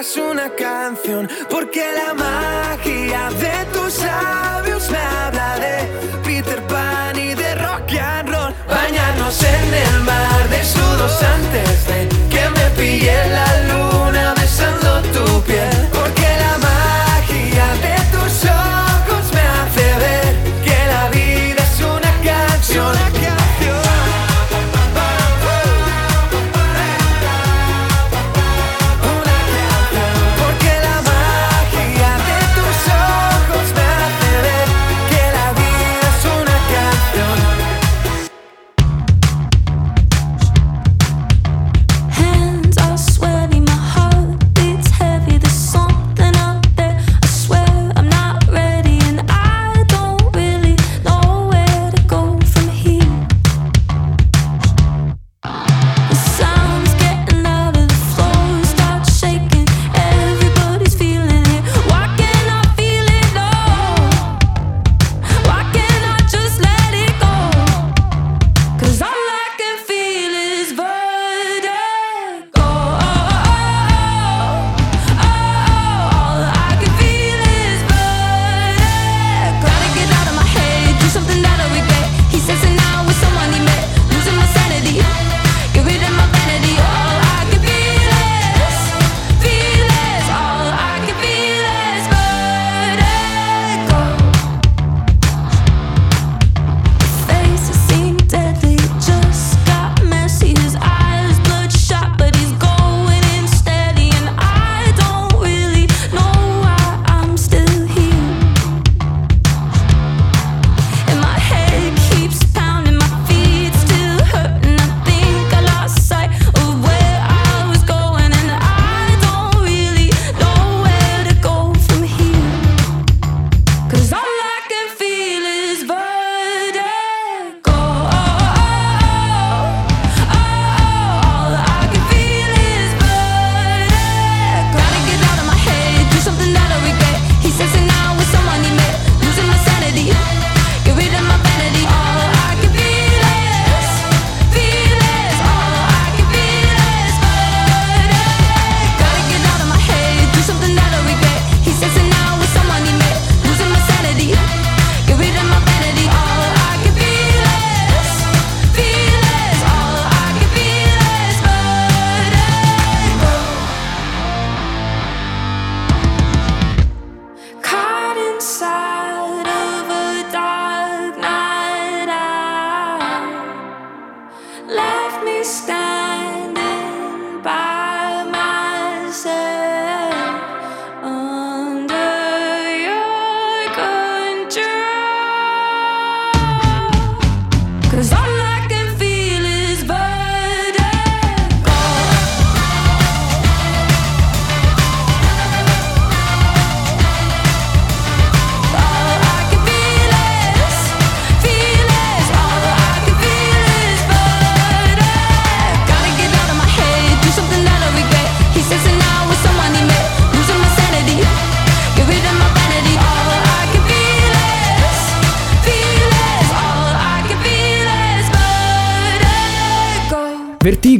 es 0.02 0.16
una 0.16 0.50
canción. 0.50 1.28
Porque 1.48 1.84
la 1.94 2.12
magia 2.12 3.30
de 3.44 3.56
tus 3.72 3.98
labios 4.00 4.90
me 4.90 4.98
habla 4.98 5.58
de 5.60 5.76
Peter 6.24 6.60
Pan 6.66 7.16
y 7.16 7.34
de 7.34 7.54
rock 7.54 7.92
and 8.00 8.28
roll. 8.28 8.52
Bañarnos 8.68 9.42
en 9.42 9.74
el 9.86 10.00
mar 10.00 10.48
desnudos 10.50 11.22
antes 11.22 11.86
de 11.86 12.08
que 12.32 12.50
me 12.50 12.66
pille 12.76 13.28
la 13.30 13.48
luna 13.68 13.91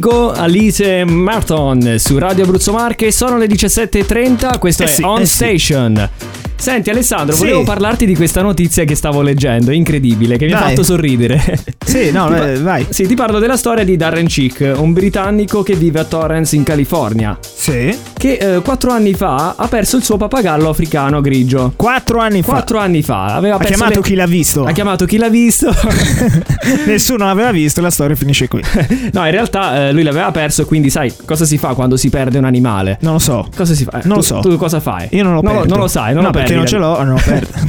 Vertigo, 0.03 0.31
Alice 0.33 1.05
Martin 1.05 1.95
su 1.97 2.17
Radio 2.17 2.43
Abruzzo 2.43 2.73
Marche, 2.73 3.09
sono 3.09 3.37
le 3.37 3.45
17.30, 3.45 4.59
questo 4.59 4.83
Eh 4.83 4.87
è 4.87 4.89
sì, 4.89 5.01
On 5.01 5.21
eh 5.21 5.25
sì. 5.25 5.37
Senti 6.63 6.89
Alessandro, 6.89 7.35
Sì. 7.35 7.41
volevo 7.41 7.63
parlarti 7.63 8.05
di 8.05 8.15
questa 8.15 8.41
notizia 8.41 8.85
che 8.85 8.95
stavo 8.95 9.21
leggendo, 9.21 9.71
incredibile, 9.71 10.37
che 10.37 10.45
mi 10.45 10.53
ha 10.53 10.59
Dai. 10.59 10.69
fatto 10.69 10.83
sorridere. 10.83 11.59
Sì, 11.85 12.09
no, 12.11 12.33
eh, 12.33 12.57
vai. 12.59 12.85
Sì, 12.89 13.05
ti 13.05 13.15
parlo 13.15 13.39
della 13.39 13.57
storia 13.57 13.83
di 13.83 13.97
Darren 13.97 14.27
Chick, 14.27 14.73
un 14.77 14.93
britannico 14.93 15.61
che 15.61 15.75
vive 15.75 15.99
a 15.99 16.05
Torrance 16.05 16.55
in 16.55 16.63
California, 16.63 17.37
Sì. 17.41 17.93
che 18.17 18.37
eh, 18.37 18.61
quattro 18.61 18.91
anni 18.91 19.13
fa 19.13 19.55
ha 19.57 19.67
perso 19.67 19.97
il 19.97 20.03
suo 20.03 20.15
papagallo 20.15 20.69
africano 20.69 21.19
grigio. 21.19 21.73
Quattro 21.75 22.19
anni 22.19 22.41
fa. 22.41 22.51
Quattro 22.53 22.77
anni 22.79 23.01
fa 23.03 23.25
aveva 23.35 23.57
Ha 23.57 23.63
chiamato 23.65 23.95
le- 23.99 24.01
chi 24.05 24.15
l'ha 24.15 24.25
visto. 24.25 24.63
Ha 24.63 24.71
chiamato 24.71 25.03
chi 25.03 25.17
l'ha 25.17 25.29
visto. 25.29 25.69
Nessuno 26.87 27.25
l'aveva 27.25 27.51
visto, 27.51 27.81
la 27.81 27.91
storia 27.91 28.15
finisce 28.15 28.47
qui. 28.47 28.61
no, 29.11 29.25
in 29.25 29.31
realtà 29.31 29.87
eh, 29.87 29.91
lui 29.91 30.03
l'aveva 30.03 30.31
perso 30.31 30.65
quindi 30.65 30.89
sai 30.89 31.13
cosa 31.25 31.43
si 31.43 31.57
fa 31.57 31.73
quando 31.73 31.97
si 31.97 32.09
perde 32.09 32.37
un 32.37 32.45
animale? 32.45 32.97
Non 33.01 33.13
lo 33.13 33.19
so. 33.19 33.47
Cosa 33.53 33.73
si 33.73 33.83
fa? 33.83 33.99
Eh, 33.99 34.01
Non 34.07 34.15
lo 34.17 34.21
tu- 34.23 34.27
so. 34.27 34.39
Tu 34.39 34.55
cosa 34.55 34.79
fai? 34.79 35.07
Io 35.11 35.23
non 35.23 35.33
lo 35.33 35.41
perdo. 35.41 35.65
non 35.65 35.77
lo 35.79 35.87
sai, 35.89 36.13
non 36.13 36.21
no, 36.23 36.29
lo 36.29 36.33
perché 36.33 36.52
perdi, 36.53 36.57
non 36.57 36.65
ce 36.67 36.77
l'ho, 36.77 37.03
non 37.03 37.13
lo 37.15 37.21
perdo. 37.23 37.61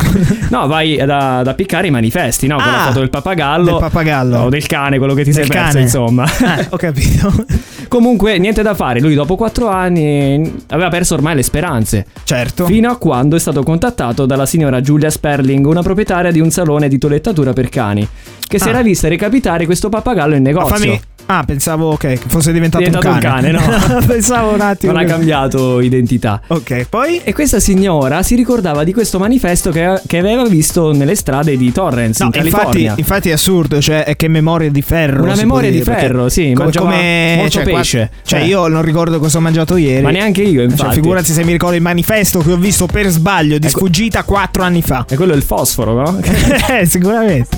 No, 0.51 0.67
vai 0.67 0.97
da, 0.97 1.43
da 1.43 1.55
piccare 1.55 1.87
i 1.89 1.91
manifesti, 1.91 2.47
no? 2.47 2.57
Con 2.57 2.67
la 2.71 2.83
Ah, 2.83 2.87
foto 2.87 3.01
del 3.01 3.11
papagallo. 3.11 3.65
del 3.73 3.81
papagallo. 3.81 4.39
O 4.41 4.49
del 4.49 4.67
cane, 4.67 4.99
quello 4.99 5.15
che 5.15 5.25
ti 5.25 5.33
sei 5.33 5.47
perso, 5.47 5.63
cane. 5.73 5.81
insomma. 5.81 6.25
Ah, 6.25 6.67
ho 6.71 6.77
capito. 6.77 7.33
Comunque, 7.89 8.39
niente 8.39 8.63
da 8.63 8.75
fare. 8.75 9.01
Lui, 9.01 9.15
dopo 9.15 9.37
quattro 9.37 9.69
anni, 9.69 10.53
aveva 10.71 10.89
perso 10.89 11.15
ormai 11.15 11.35
le 11.37 11.43
speranze. 11.43 12.07
Certo. 12.25 12.67
Fino 12.67 12.91
a 12.91 12.97
quando 12.97 13.37
è 13.37 13.39
stato 13.39 13.63
contattato 13.63 14.27
dalla 14.27 14.47
signora 14.47 14.81
Giulia 14.81 15.11
Sperling, 15.11 15.65
una 15.67 15.83
proprietaria 15.83 16.31
di 16.33 16.41
un 16.41 16.51
salone 16.51 16.89
di 16.89 16.99
toilettatura 16.99 17.53
per 17.53 17.69
cani. 17.69 18.03
Che 18.03 18.55
che 18.55 18.59
si 18.61 18.67
Ah. 18.69 18.71
era 18.71 18.83
vista 18.83 19.09
recapitare 19.09 19.65
questo 19.65 19.89
pappagallo 19.89 20.35
in 20.37 20.43
Ma 20.43 20.49
negozio. 20.51 20.77
fammi- 20.77 21.01
Ah, 21.27 21.43
pensavo 21.45 21.97
che 21.97 22.19
fosse 22.27 22.53
diventato, 22.53 22.85
È 22.85 22.89
diventato 22.89 23.15
un 23.15 23.21
cane, 23.21 23.51
no. 23.51 23.61
pensavo 24.07 24.53
un 24.53 24.61
attimo. 24.61 24.93
Non 24.93 25.03
ha 25.03 25.05
cambiato 25.07 25.81
identità. 25.81 26.41
Ok, 26.49 26.87
poi? 26.91 27.21
E 27.25 27.33
questa 27.33 27.61
signora 27.61 28.23
si 28.23 28.35
ricordava 28.35 28.85
di 28.85 28.93
questo 28.93 29.19
manifesto 29.19 29.71
che, 29.71 30.01
che 30.07 30.19
aveva 30.19 30.45
visto 30.45 30.93
nelle 30.93 31.15
strade 31.15 31.57
di 31.57 31.73
Torrance 31.73 32.23
No, 32.23 32.31
in 32.35 32.45
infatti, 32.45 32.55
California. 32.57 32.95
infatti 32.97 33.29
è 33.31 33.33
assurdo, 33.33 33.81
cioè 33.81 34.05
è 34.05 34.17
che 34.17 34.29
memoria 34.29 34.71
di 34.71 34.83
ferro. 34.83 35.23
Una 35.23 35.35
memoria 35.35 35.71
può 35.71 35.79
di 35.79 35.85
dire, 35.85 35.97
ferro, 35.99 36.29
sì, 36.29 36.53
mangiava 36.53 36.91
come- 36.91 37.35
molto 37.37 37.51
cioè, 37.51 37.65
pesce. 37.65 37.99
qua- 38.11 38.19
cioè, 38.25 38.41
Eh. 38.41 38.47
io 38.47 38.69
non 38.69 38.83
ricordo 38.83 39.19
cosa 39.19 39.39
ho 39.39 39.41
mangiato 39.41 39.77
ieri. 39.77 40.03
Ma 40.03 40.11
neanche 40.11 40.43
io, 40.43 40.61
Cioè, 40.61 40.71
infatti. 40.71 40.95
figurati 40.97 41.33
se 41.33 41.43
mi 41.43 41.53
ricordo 41.53 41.77
il 41.77 41.83
manifesto 41.83 42.41
che 42.41 42.53
ho 42.53 42.57
visto 42.59 42.85
per 42.87 43.09
sbaglio 43.09 43.57
di 43.57 43.67
Ecco. 43.67 43.79
sfuggita 43.79 44.25
quattro 44.25 44.63
anni 44.63 44.83
fa. 44.83 45.07
E 45.09 45.17
quello 45.17 45.33
è 45.33 45.37
il 45.37 45.43
fosforo, 45.43 45.95
no? 45.95 46.21
Eh, 46.69 46.85
sicuramente. 46.87 47.57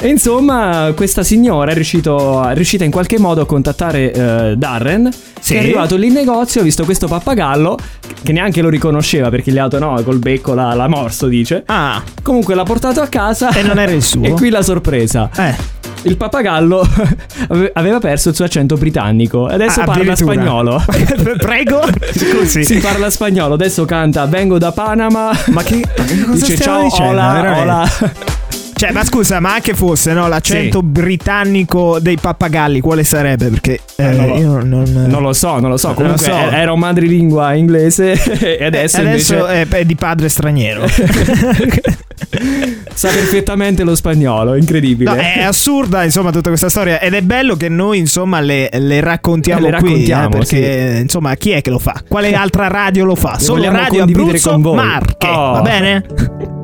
E 0.00 0.08
insomma, 0.08 0.92
questa 0.96 1.22
signora 1.22 1.70
è, 1.70 1.72
è 1.72 2.54
riuscita 2.54 2.84
in 2.88 2.94
qualche 2.94 3.18
modo 3.18 3.42
a 3.42 3.46
contattare 3.46 4.12
eh, 4.12 4.54
Darren. 4.56 5.08
Sì. 5.40 5.54
È 5.54 5.58
arrivato 5.58 5.96
lì 5.96 6.06
in 6.08 6.14
negozio, 6.14 6.62
ha 6.62 6.64
visto 6.64 6.84
questo 6.84 7.06
pappagallo, 7.06 7.76
che 8.22 8.32
neanche 8.32 8.60
lo 8.62 8.68
riconosceva 8.68 9.28
perché 9.28 9.52
gli 9.52 9.58
ha 9.58 9.68
dato 9.68 9.78
no, 9.78 10.00
col 10.02 10.18
becco 10.18 10.54
l'ha, 10.54 10.74
l'ha 10.74 10.88
morso, 10.88 11.26
dice. 11.26 11.62
Ah, 11.66 12.02
Comunque 12.22 12.54
l'ha 12.54 12.64
portato 12.64 13.00
a 13.00 13.06
casa. 13.06 13.50
E 13.52 13.62
non 13.62 13.78
era 13.78 13.92
il 13.92 14.02
suo? 14.02 14.24
E 14.24 14.30
qui 14.32 14.48
la 14.50 14.62
sorpresa. 14.62 15.30
eh. 15.36 15.76
Il 16.02 16.16
pappagallo 16.16 16.86
ave- 17.48 17.70
aveva 17.74 17.98
perso 17.98 18.28
il 18.28 18.34
suo 18.36 18.44
accento 18.44 18.76
britannico 18.76 19.50
e 19.50 19.54
adesso 19.54 19.80
Ah, 19.80 19.84
parla 19.84 20.14
spagnolo. 20.14 20.82
Prego. 21.38 21.80
Scusi. 22.14 22.64
Si 22.64 22.78
parla 22.78 23.10
spagnolo, 23.10 23.54
adesso 23.54 23.84
canta 23.84 24.24
Vengo 24.26 24.58
da 24.58 24.70
Panama. 24.70 25.30
Ma 25.46 25.62
che, 25.64 25.80
che 25.80 26.20
cosa 26.24 26.46
Dice 26.46 26.56
ciao, 26.56 26.82
dicendo? 26.84 27.10
hola, 27.10 27.60
hola. 27.60 27.90
Cioè, 28.78 28.92
ma 28.92 29.04
scusa, 29.04 29.40
ma 29.40 29.54
anche 29.54 29.74
fosse 29.74 30.12
no, 30.12 30.28
l'accento 30.28 30.78
Sì. 30.78 30.84
britannico 30.86 31.98
dei 31.98 32.16
pappagalli, 32.16 32.80
quale 32.80 33.02
sarebbe? 33.02 33.48
Perché 33.48 33.80
eh, 33.96 34.10
non 34.12 34.26
lo- 34.28 34.36
io 34.36 34.48
non, 34.62 34.68
non- 34.68 35.06
Non 35.08 35.22
lo 35.22 35.32
so, 35.32 35.58
non 35.58 35.70
lo 35.70 35.76
so. 35.76 35.94
Comunque 35.94 36.26
lo 36.26 36.32
so. 36.32 36.38
e- 36.38 36.54
era 36.54 36.72
un 36.72 36.78
madrelingua 36.78 37.54
inglese 37.54 38.12
e 38.58 38.64
adesso, 38.64 38.98
adesso 39.00 39.34
invece 39.34 39.68
è, 39.68 39.84
di 39.84 39.94
padre 39.96 40.28
straniero. 40.28 40.86
sa 42.94 43.08
perfettamente 43.08 43.82
lo 43.84 43.94
spagnolo, 43.94 44.54
incredibile. 44.54 45.10
No, 45.10 45.16
è 45.16 45.42
assurda 45.42 46.04
insomma 46.04 46.30
tutta 46.30 46.48
questa 46.48 46.68
storia 46.68 47.00
ed 47.00 47.14
è 47.14 47.22
bello 47.22 47.56
che 47.56 47.68
noi 47.68 47.98
insomma 47.98 48.40
le, 48.40 48.68
le 48.72 49.00
raccontiamo 49.00 49.68
Le 49.68 49.76
qui 49.78 49.88
raccontiamo, 49.88 50.26
eh, 50.26 50.38
perché 50.38 50.98
insomma 51.02 51.34
chi 51.36 51.50
è 51.50 51.62
che 51.62 51.70
lo 51.70 51.78
fa? 51.78 52.02
Quale 52.08 52.32
altra 52.32 52.66
radio 52.68 53.04
lo 53.04 53.14
fa? 53.14 53.34
Le 53.38 53.42
Solo 53.44 53.70
Radio 53.70 54.02
Abruzzo 54.02 54.50
con 54.52 54.62
voi. 54.62 54.76
Marche, 54.76 55.26
Oh. 55.28 55.52
va 55.52 55.60
bene? 55.62 56.04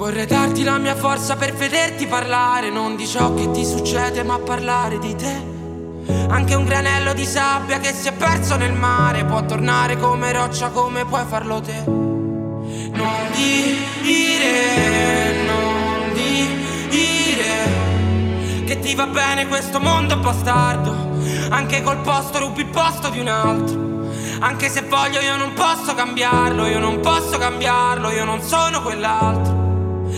Vorrei 0.00 0.24
darti 0.24 0.62
la 0.62 0.78
mia 0.78 0.96
forza 0.96 1.36
per 1.36 1.52
vederti 1.52 2.06
parlare, 2.06 2.70
non 2.70 2.96
di 2.96 3.06
ciò 3.06 3.34
che 3.34 3.50
ti 3.50 3.66
succede, 3.66 4.22
ma 4.22 4.38
parlare 4.38 4.98
di 4.98 5.14
te. 5.14 5.46
Anche 6.30 6.54
un 6.54 6.64
granello 6.64 7.12
di 7.12 7.26
sabbia 7.26 7.80
che 7.80 7.92
si 7.92 8.08
è 8.08 8.12
perso 8.12 8.56
nel 8.56 8.72
mare 8.72 9.26
può 9.26 9.44
tornare 9.44 9.98
come 9.98 10.32
roccia 10.32 10.70
come 10.70 11.04
puoi 11.04 11.22
farlo 11.28 11.60
te. 11.60 11.82
Non 11.84 13.30
dire, 13.30 13.74
non 15.44 16.14
dire 16.14 17.68
che 18.64 18.78
ti 18.80 18.94
va 18.94 19.06
bene 19.06 19.48
questo 19.48 19.80
mondo 19.80 20.16
bastardo. 20.16 20.96
Anche 21.50 21.82
col 21.82 21.98
posto 21.98 22.38
rubi 22.38 22.62
il 22.62 22.68
posto 22.68 23.10
di 23.10 23.18
un 23.18 23.28
altro. 23.28 24.08
Anche 24.38 24.70
se 24.70 24.80
voglio 24.80 25.20
io 25.20 25.36
non 25.36 25.52
posso 25.52 25.94
cambiarlo, 25.94 26.66
io 26.66 26.78
non 26.78 27.00
posso 27.00 27.36
cambiarlo, 27.36 28.08
io 28.08 28.24
non 28.24 28.40
sono 28.40 28.80
quell'altro. 28.80 29.59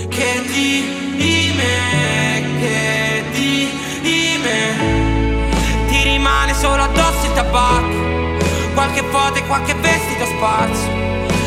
Che 0.08 0.42
di, 0.46 1.14
di 1.16 1.52
me, 1.54 2.58
che 2.60 3.24
di, 3.32 3.68
di 4.00 4.40
me 4.42 5.88
Ti 5.88 6.02
rimane 6.02 6.54
solo 6.54 6.82
addosso 6.82 7.26
il 7.26 7.32
tabacco 7.34 8.72
Qualche 8.72 9.02
foto 9.10 9.34
e 9.38 9.46
qualche 9.46 9.74
vestito 9.74 10.24
spazio 10.24 11.02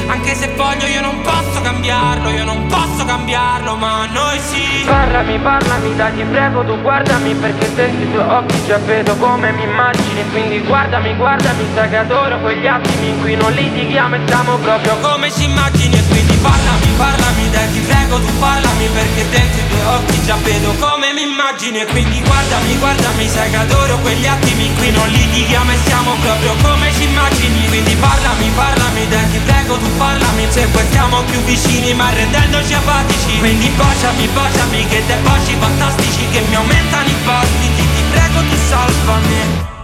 anche 0.07 0.35
se 0.35 0.53
voglio 0.55 0.85
io 0.85 1.01
non 1.01 1.19
posso 1.21 1.61
cambiarlo, 1.63 2.29
io 2.29 2.43
non 2.43 2.67
posso 2.67 3.03
cambiarlo, 3.05 3.75
ma 3.75 4.05
noi 4.05 4.39
sì. 4.39 4.83
Parlami, 4.85 5.39
parlami, 5.39 5.95
dai 5.95 6.13
ti 6.13 6.23
prego 6.23 6.63
tu 6.63 6.79
guardami 6.79 7.33
perché 7.33 7.73
dentro 7.73 8.03
i 8.03 8.11
tuoi 8.11 8.29
occhi 8.29 8.65
già 8.67 8.77
vedo 8.77 9.15
come 9.15 9.51
mi 9.53 9.63
immagini. 9.63 10.23
Quindi 10.29 10.59
guardami, 10.59 11.15
guardami, 11.15 11.65
sai 11.73 11.89
che 11.89 11.97
adoro 11.97 12.39
quegli 12.39 12.67
attimi 12.67 13.09
in 13.09 13.19
cui 13.19 13.35
non 13.35 13.51
litighiamo 13.51 14.15
e 14.15 14.19
stiamo 14.25 14.57
proprio 14.57 14.95
come 15.01 15.31
ci 15.31 15.45
immagini 15.45 16.04
quindi 16.15 16.37
parlami, 16.37 16.87
parlami, 16.95 17.49
dai 17.49 17.71
ti 17.73 17.79
prego 17.81 18.21
tu 18.21 18.31
parlami 18.39 18.87
perché 18.87 19.27
dentro 19.29 19.59
i 19.59 19.67
tuoi 19.67 19.85
occhi 19.95 20.23
già 20.23 20.37
vedo 20.43 20.71
come 20.79 21.11
mi 21.11 21.23
immagini. 21.23 21.81
E 21.81 21.85
quindi 21.87 22.21
guardami, 22.23 22.77
guardami, 22.77 23.27
sai 23.27 23.49
che 23.49 23.57
adoro 23.57 23.99
quegli 23.99 24.25
attimi 24.25 24.67
in 24.67 24.75
cui 24.77 24.91
non 24.91 25.07
litighiamo 25.09 25.71
e 25.71 25.77
siamo 25.83 26.15
proprio 26.21 26.55
come 26.63 26.87
ci 26.93 27.03
immagini. 27.03 27.67
Quindi 27.67 27.95
parlami, 27.95 28.49
parlami, 28.55 29.07
dai 29.09 29.29
ti 29.31 29.39
prego 29.39 29.77
tu 29.77 29.89
parlami. 29.97 30.47
Se 30.47 30.65
poi 30.67 30.85
stiamo 30.87 31.21
più 31.23 31.39
vicini 31.43 31.93
ma 31.93 32.09
rendendoci 32.09 32.73
apatici. 32.73 33.37
Quindi 33.39 33.67
baciami, 33.75 34.27
baciami 34.27 34.87
che 34.87 35.03
dei 35.05 35.19
baci 35.21 35.55
fantastici 35.59 36.27
che 36.31 36.39
mi 36.47 36.55
aumentano 36.55 37.09
i 37.09 37.15
battiti. 37.25 37.83
Ti 37.93 38.03
prego 38.11 38.39
tu 38.39 38.55
salvami 38.69 39.74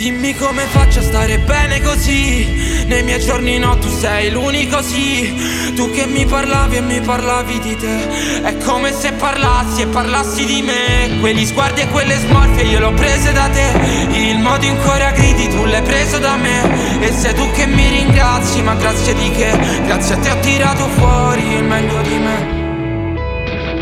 Dimmi 0.00 0.34
come 0.34 0.62
faccio 0.62 1.00
a 1.00 1.02
stare 1.02 1.38
bene 1.40 1.82
così. 1.82 2.86
Nei 2.86 3.02
miei 3.02 3.20
giorni 3.20 3.58
no, 3.58 3.76
tu 3.76 3.90
sei 3.90 4.30
l'unico 4.30 4.80
sì. 4.80 5.30
Tu 5.74 5.90
che 5.90 6.06
mi 6.06 6.24
parlavi 6.24 6.76
e 6.76 6.80
mi 6.80 7.00
parlavi 7.02 7.58
di 7.60 7.76
te. 7.76 8.40
È 8.40 8.56
come 8.64 8.94
se 8.94 9.12
parlassi 9.12 9.82
e 9.82 9.86
parlassi 9.88 10.46
di 10.46 10.62
me. 10.62 11.18
Quegli 11.20 11.44
sguardi 11.44 11.82
e 11.82 11.88
quelle 11.88 12.16
smorfie 12.16 12.64
io 12.64 12.80
l'ho 12.80 12.94
prese 12.94 13.32
da 13.32 13.50
te. 13.50 13.78
Il 14.16 14.38
modo 14.38 14.64
in 14.64 14.78
cui 14.78 14.88
ora 14.88 15.10
gridi 15.10 15.48
tu 15.48 15.66
l'hai 15.66 15.82
preso 15.82 16.16
da 16.16 16.34
me. 16.36 17.02
E 17.02 17.12
sei 17.12 17.34
tu 17.34 17.50
che 17.50 17.66
mi 17.66 17.86
ringrazi 17.86 18.62
ma 18.62 18.76
grazie 18.76 19.12
di 19.12 19.30
che? 19.32 19.50
Grazie 19.84 20.14
a 20.14 20.18
te 20.18 20.30
ho 20.30 20.40
tirato 20.40 20.88
fuori 20.96 21.46
il 21.56 21.62
meglio 21.62 22.00
di 22.00 22.16
me 22.16 22.59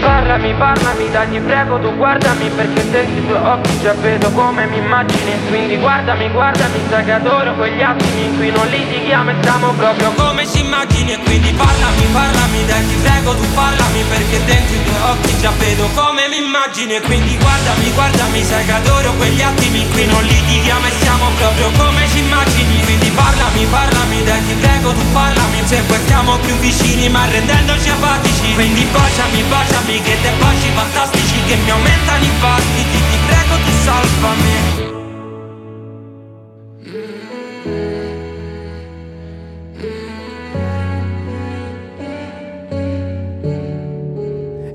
Parlami, 0.00 0.54
parlami, 0.54 1.10
dai 1.10 1.28
ti 1.30 1.40
prego 1.40 1.80
tu 1.80 1.96
guardami 1.96 2.48
perché 2.50 2.90
dentro 2.90 3.20
i 3.20 3.26
tuoi 3.26 3.42
occhi 3.42 3.80
già 3.80 3.92
vedo 3.94 4.30
come 4.30 4.66
mi 4.66 4.78
immagini 4.78 5.32
Quindi 5.48 5.76
guardami, 5.78 6.30
guardami, 6.30 6.78
sai 6.88 7.04
che 7.04 7.12
adoro 7.12 7.54
quegli 7.54 7.82
attimi 7.82 8.24
in 8.24 8.36
cui 8.36 8.50
non 8.50 8.66
litighiamo 8.68 9.30
e 9.30 9.34
stiamo 9.40 9.72
proprio 9.72 10.12
come 10.12 10.46
ci 10.46 10.64
immagini 10.64 11.16
quindi 11.24 11.52
parlami, 11.52 12.04
parlami, 12.12 12.64
dai 12.66 12.86
ti 12.86 12.94
prego 12.94 13.07
già 15.40 15.50
vedo 15.58 15.88
come 15.94 16.28
mi 16.28 16.38
immagini 16.38 16.94
E 16.94 17.00
quindi 17.00 17.36
guardami, 17.38 17.90
guardami, 17.92 18.44
sai 18.44 18.64
che 18.64 18.72
adoro 18.72 19.12
quegli 19.14 19.40
attimi 19.40 19.82
in 19.82 19.90
cui 19.90 20.06
non 20.06 20.22
litighiamo 20.22 20.86
e 20.86 20.92
siamo 21.00 21.30
proprio 21.38 21.70
come 21.76 22.06
ci 22.08 22.18
immagini 22.18 22.82
Quindi 22.84 23.10
parlami, 23.10 23.64
parlami, 23.66 24.24
dai 24.24 24.46
ti 24.46 24.54
prego 24.54 24.92
tu 24.92 25.04
parlami 25.12 25.62
Se 25.64 25.80
poi 25.82 25.98
stiamo 26.04 26.36
più 26.38 26.54
vicini 26.56 27.08
ma 27.08 27.24
rendendoci 27.26 27.88
apatici 27.88 28.54
Quindi 28.54 28.84
baciami, 28.84 29.42
baciami 29.42 30.02
che 30.02 30.16
dei 30.20 30.36
baci 30.38 30.70
fantastici 30.74 31.42
che 31.46 31.56
mi 31.56 31.70
aumentano 31.70 32.24
i 32.24 32.30
battiti 32.40 32.98
Ti 33.10 33.18
prego 33.26 33.54
tu 33.64 33.72
salvami 33.84 34.97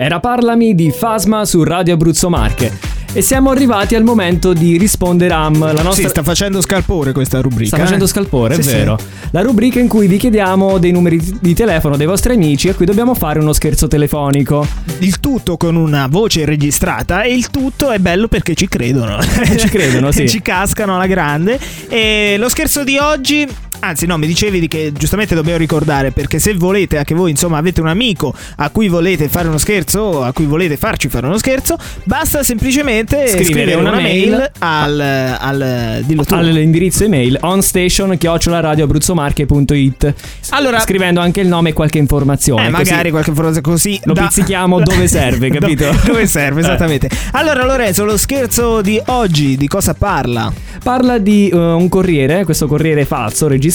Era 0.04 0.20
Parlami 0.20 0.76
di 0.76 0.91
Fasma 0.91 1.45
su 1.45 1.64
Radio 1.64 1.93
Abruzzo 1.93 2.30
Marche. 2.30 2.78
E 3.14 3.22
siamo 3.22 3.51
arrivati 3.51 3.95
al 3.95 4.04
momento 4.04 4.51
di 4.51 4.78
rispondere 4.78 5.34
am 5.34 5.58
la 5.58 5.82
nostra 5.82 6.04
Sì, 6.04 6.10
sta 6.10 6.24
facendo 6.24 6.60
scalpore 6.60 7.14
questa 7.14 7.39
rubrica. 7.39 7.78
Sta 7.78 7.78
facendo 7.78 8.04
eh? 8.04 8.08
scalpore, 8.10 8.56
è 8.56 8.62
Sì, 8.62 8.68
sì. 8.68 8.76
vero. 8.76 8.99
La 9.32 9.39
rubrica 9.43 9.80
in 9.80 9.88
cui 9.88 10.08
vi 10.08 10.18
chiediamo 10.18 10.78
dei 10.78 10.91
numeri 10.91 11.22
di 11.39 11.54
telefono 11.54 11.95
dei 11.95 12.06
vostri 12.06 12.34
amici 12.34 12.68
a 12.68 12.76
cui 12.76 12.86
dobbiamo 12.86 13.14
fare 13.16 13.39
uno 13.39 13.54
scherzo 13.54 13.88
telefonico. 13.88 14.68
Il 14.99 15.22
tutto 15.22 15.56
con 15.56 15.78
una 15.78 16.08
voce 16.10 16.43
registrata 16.43 17.22
e 17.22 17.34
il 17.34 17.49
tutto 17.49 17.89
è 17.91 17.99
bello 17.99 18.28
perché 18.28 18.56
ci 18.56 18.68
credono. 18.68 19.18
Ci 19.56 19.70
credono, 19.70 20.12
sì. 20.12 20.28
ci 20.28 20.41
cascano 20.41 20.95
alla 20.95 21.08
grande. 21.08 21.58
E 21.88 22.36
lo 22.38 22.49
scherzo 22.49 22.84
di 22.84 22.97
oggi. 22.97 23.47
Anzi, 23.86 24.06
no, 24.06 24.18
mi 24.18 24.28
dicevi 24.28 24.62
di 24.62 24.70
che 24.70 24.94
giustamente 24.94 25.36
dobbiamo 25.36 25.58
ricordare 25.58 26.12
perché 26.12 26.40
se 26.40 26.54
volete, 26.54 26.98
anche 26.98 27.14
voi, 27.14 27.32
insomma, 27.32 27.58
avete 27.58 27.82
un 27.82 27.88
amico 27.88 28.34
a 28.56 28.70
cui 28.70 28.88
volete 28.88 29.28
fare 29.28 29.50
uno 29.50 29.58
scherzo 29.58 30.00
o 30.00 30.24
a 30.24 30.32
cui 30.32 30.46
volete 30.46 30.78
farci 30.78 31.10
fare 31.10 31.26
uno 31.26 31.38
scherzo, 31.38 31.76
basta 32.06 32.44
semplicemente 32.44 33.28
Scrivere 33.28 33.44
scrivere, 33.44 33.74
una 33.76 33.90
una, 33.92 34.00
mail, 34.00 34.30
mail 34.30 34.52
al, 34.60 35.00
al 35.38 36.02
dillo 36.06 36.24
tu. 36.24 36.34
All'indirizzo 36.34 37.04
email 37.04 37.38
onstation@radioabruzzomarche.it. 37.42 40.14
Allora- 40.52 40.80
scrivendo 40.80 41.20
anche 41.20 41.42
il 41.42 41.50
nome 41.50 41.72
e 41.72 41.74
qualche 41.74 41.98
informazione. 41.98 42.68
Eh, 42.68 42.70
magari 42.70 43.12
qualche 43.12 43.34
frase 43.34 43.60
così. 43.60 44.00
lo 44.06 44.14
pizzichiamo 44.14 44.80
dove 44.82 45.10
serve, 45.10 45.50
capito? 45.60 45.92
Do- 45.92 46.00
dove 46.14 46.26
serve, 46.26 46.62
Eh. 46.62 46.64
esattamente. 46.64 47.10
Allora, 47.32 47.66
Lorenzo, 47.66 48.06
lo 48.06 48.16
scherzo 48.16 48.80
di 48.82 48.98
oggi 49.08 49.58
di 49.58 49.68
cosa 49.68 49.94
parla? 49.94 50.50
Parla 50.82 51.18
di 51.18 51.50
eh, 51.50 51.56
un 51.58 51.90
corriere, 51.90 52.46
questo 52.46 52.66
corriere 52.68 53.04
falso 53.06 53.48
registrato, 53.48 53.72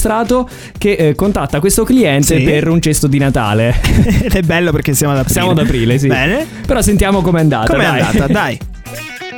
che 0.77 0.93
eh, 0.93 1.15
contatta 1.15 1.61
questo 1.61 1.85
cliente 1.85 2.39
Sì. 2.39 2.43
per 2.45 2.69
un 2.69 2.81
cesto 2.81 3.07
di 3.07 3.19
Natale. 3.19 3.81
Ed 4.23 4.35
è 4.35 4.43
bello 4.43 4.71
perché 4.71 4.95
siamo 4.95 5.13
ad 5.13 5.19
aprile. 5.21 5.35
Siamo 5.35 5.51
ad 5.51 5.59
aprile, 5.59 5.99
sì. 5.99 6.07
Bene. 6.07 6.47
Però 6.67 6.81
sentiamo 6.81 7.21
com'è 7.21 7.41
andata. 7.41 7.73
Com'è 7.73 7.85
dai. 7.85 8.01
andata? 8.01 8.27
Dai. 8.33 8.59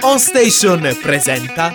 On 0.02 0.18
Station 0.18 0.96
presenta 1.02 1.74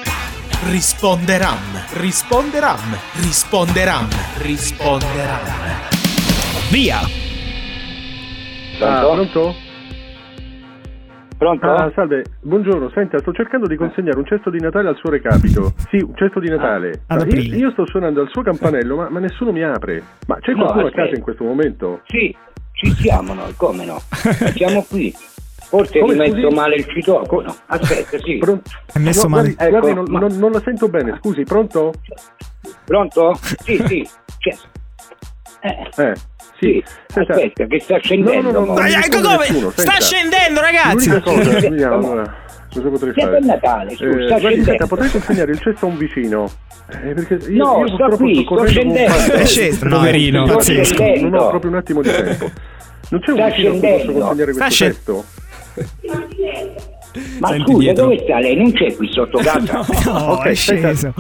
Risponderam, 0.64 1.58
risponderam, 2.00 2.98
risponderam, 3.22 4.08
risponderam. 4.38 5.40
Via. 6.72 7.00
Ah, 8.80 9.00
pronto? 9.02 9.56
Pronto? 11.38 11.70
Ah, 11.70 11.92
salve, 11.94 12.24
buongiorno, 12.42 12.90
senta, 12.92 13.20
sto 13.20 13.34
cercando 13.34 13.68
di 13.68 13.76
consegnare 13.76 14.18
un 14.18 14.26
cesto 14.26 14.50
di 14.50 14.60
Natale 14.60 14.88
al 14.88 14.96
suo 14.96 15.10
recapito. 15.10 15.74
Sì, 15.90 15.98
un 15.98 16.16
cesto 16.16 16.40
di 16.40 16.48
Natale. 16.50 17.02
ad 17.08 17.28
Ma 17.28 17.36
io, 17.36 17.56
io 17.56 17.72
sto 17.72 17.86
suonando 17.86 18.22
al 18.22 18.30
suo 18.30 18.42
campanello, 18.42 18.96
ma, 18.96 19.10
ma 19.10 19.20
nessuno 19.20 19.52
mi 19.52 19.62
apre. 19.62 20.02
Ma 20.28 20.38
c'è 20.40 20.52
No, 20.54 20.60
qualcuno 20.60 20.84
a 20.84 20.88
aspetta. 20.88 21.04
casa 21.04 21.16
in 21.18 21.22
questo 21.22 21.44
momento? 21.44 22.02
Sì, 22.08 22.34
ci 22.72 22.90
siamo 22.94 23.34
noi, 23.34 23.54
come 23.58 23.86
no? 23.86 24.00
Siamo 24.56 24.84
qui. 24.88 25.14
Forse 25.68 26.00
Come, 26.00 26.14
hai 26.24 26.32
scusi? 26.32 26.56
male 26.56 26.76
il 26.76 26.86
citofono. 26.86 27.54
Aspetta, 27.66 28.18
sì. 28.20 28.38
Pronto? 28.38 28.70
Hai 28.94 29.02
messo 29.04 29.24
No, 29.24 29.30
male. 29.36 29.54
guardi, 29.56 29.70
guardi, 29.72 29.90
Ecco, 29.90 30.02
non, 30.02 30.12
ma- 30.12 30.20
non- 30.20 30.38
non 30.40 30.52
la 30.52 30.60
sento 30.62 30.88
bene, 30.88 31.18
scusi, 31.20 31.44
pronto? 31.44 31.92
Pronto? 32.86 33.34
Sì, 33.36 33.78
sì. 33.86 34.08
C'è. 34.38 34.52
Eh, 35.66 36.04
Eh, 36.04 36.14
sì. 36.60 36.84
Senta- 37.08 37.34
aspetta, 37.34 37.66
che 37.66 37.80
sta 37.80 37.98
scendendo. 38.00 38.52
No, 38.52 38.60
no, 38.60 38.66
no, 38.76 38.82
mi 38.84 38.92
Ecco 38.94 39.22
come? 39.22 39.38
nessuno, 39.40 39.70
Sta 39.72 39.82
senta. 39.82 40.02
scendendo, 40.02 40.62
ragazzi. 40.62 41.10
L'unica 41.10 41.22
cosa, 41.22 41.60
Sì, 41.60 41.70
vediamo, 41.70 42.24
sì. 42.70 42.78
cosa 42.80 42.90
potrei 42.90 43.14
Siamo 43.14 43.32
fare? 43.32 43.46
Natale, 43.46 43.96
scusa, 43.96 44.06
Eh, 44.20 44.26
sta 44.28 44.40
guardi, 44.40 44.64
senta, 44.64 44.88
potrei 44.88 45.10
consegnare 45.10 45.52
il 45.52 45.60
cesto 45.60 45.86
a 45.86 45.90
un 45.90 45.98
vicino? 45.98 46.50
Eh, 46.92 47.14
perché 47.14 47.34
io, 47.50 47.64
No, 47.64 47.80
io 47.86 47.88
sto 47.96 48.16
qui, 48.16 48.44
sto 48.44 48.68
scendendo. 48.68 49.14
con- 49.16 49.32
È 49.40 49.46
sceso, 49.46 49.86
no, 49.86 49.96
Poverino. 49.98 50.46
pazzesco. 50.46 51.04
Non 51.22 51.34
ho 51.34 51.50
proprio 51.50 51.72
un 51.72 51.78
attimo 51.78 52.02
di 52.04 52.12
tempo. 52.12 52.52
Non 53.10 53.20
c'è 53.22 53.32
un 53.32 53.38
Sta 53.38 53.46
vicino 53.48 53.72
cui 53.72 53.80
posso 53.80 54.12
consegnare 54.12 54.54
Sta 54.54 54.66
questo 54.66 54.70
scen- 54.70 54.92
cesto? 54.94 55.26
Ma 57.40 57.48
Senti 57.48 57.64
scusa, 57.72 57.80
dietro. 57.80 58.04
dove 58.04 58.20
sta 58.24 58.40
lei? 58.40 58.56
Non 58.58 58.72
c'è 58.74 58.94
qui 58.96 59.10
sotto 59.12 59.38
casa? 59.40 59.86
No, 60.06 60.32
Ok, 60.34 60.46
è 60.48 60.54
sceso. 60.54 61.14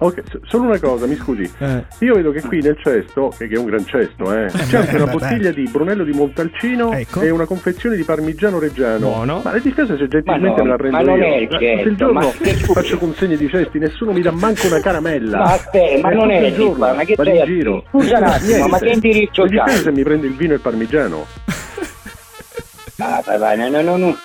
Ok, 0.00 0.22
solo 0.44 0.68
una 0.68 0.78
cosa, 0.78 1.06
mi 1.06 1.16
scusi. 1.16 1.42
Eh. 1.58 1.84
Io 2.00 2.14
vedo 2.14 2.30
che 2.30 2.40
qui 2.42 2.60
nel 2.60 2.76
cesto, 2.80 3.32
che 3.36 3.48
è 3.48 3.56
un 3.58 3.64
gran 3.64 3.84
cesto, 3.84 4.32
eh, 4.32 4.46
c'è 4.46 4.76
anche 4.78 4.94
una 4.94 5.06
beh, 5.06 5.10
bottiglia 5.10 5.50
di 5.50 5.68
Brunello 5.68 6.04
di 6.04 6.12
Montalcino 6.12 6.92
Ecco. 6.92 7.20
e 7.20 7.30
una 7.30 7.46
confezione 7.46 7.96
di 7.96 8.04
parmigiano 8.04 8.60
reggiano. 8.60 9.08
Buono. 9.08 9.40
Ma 9.42 9.52
le 9.52 9.60
dispiace 9.60 9.96
se 9.96 10.06
gentilmente 10.06 10.58
no, 10.58 10.62
me 10.62 10.68
la 10.70 10.76
prendo 10.76 10.96
ma 10.98 11.02
non 11.02 11.18
io. 11.18 11.24
è 11.24 11.36
il 11.38 11.42
Eh, 11.42 11.48
cesto, 11.50 11.76
tutto 11.76 11.88
il 11.88 11.96
giorno 11.96 12.30
faccio 12.74 12.98
consegne 12.98 13.36
di 13.36 13.48
cesti, 13.48 13.78
nessuno 13.80 14.12
mi 14.12 14.22
dà 14.22 14.30
manco 14.30 14.68
una 14.68 14.80
caramella. 14.80 15.38
Ma 15.38 15.44
aspetta, 15.54 16.00
ma 16.00 16.10
Eh, 16.10 16.14
non 16.14 16.30
è 16.30 16.38
il 16.46 16.54
giorno, 16.54 16.94
ma 16.94 17.02
che 17.04 17.14
vado 17.16 17.30
stai 17.30 17.36
in 17.36 17.42
a 17.42 17.44
giro. 17.46 17.84
Scusa 17.88 18.18
un 18.18 18.22
attimo, 18.22 18.46
Niente. 18.54 18.68
ma 18.70 18.78
che 18.78 18.88
indirizzo 18.90 19.42
Mi 19.42 19.48
dispiace 19.48 19.72
c'hai? 19.74 19.82
se 19.82 19.90
mi 19.90 20.02
prende 20.04 20.26
il 20.28 20.34
vino 20.36 20.52
e 20.52 20.54
il 20.56 20.60
parmigiano. 20.62 21.26
Ah, 23.00 23.22
vai, 23.24 23.38
vai, 23.38 23.56
no, 23.56 23.68
no, 23.68 23.80
no, 23.82 23.96
no. 23.96 24.16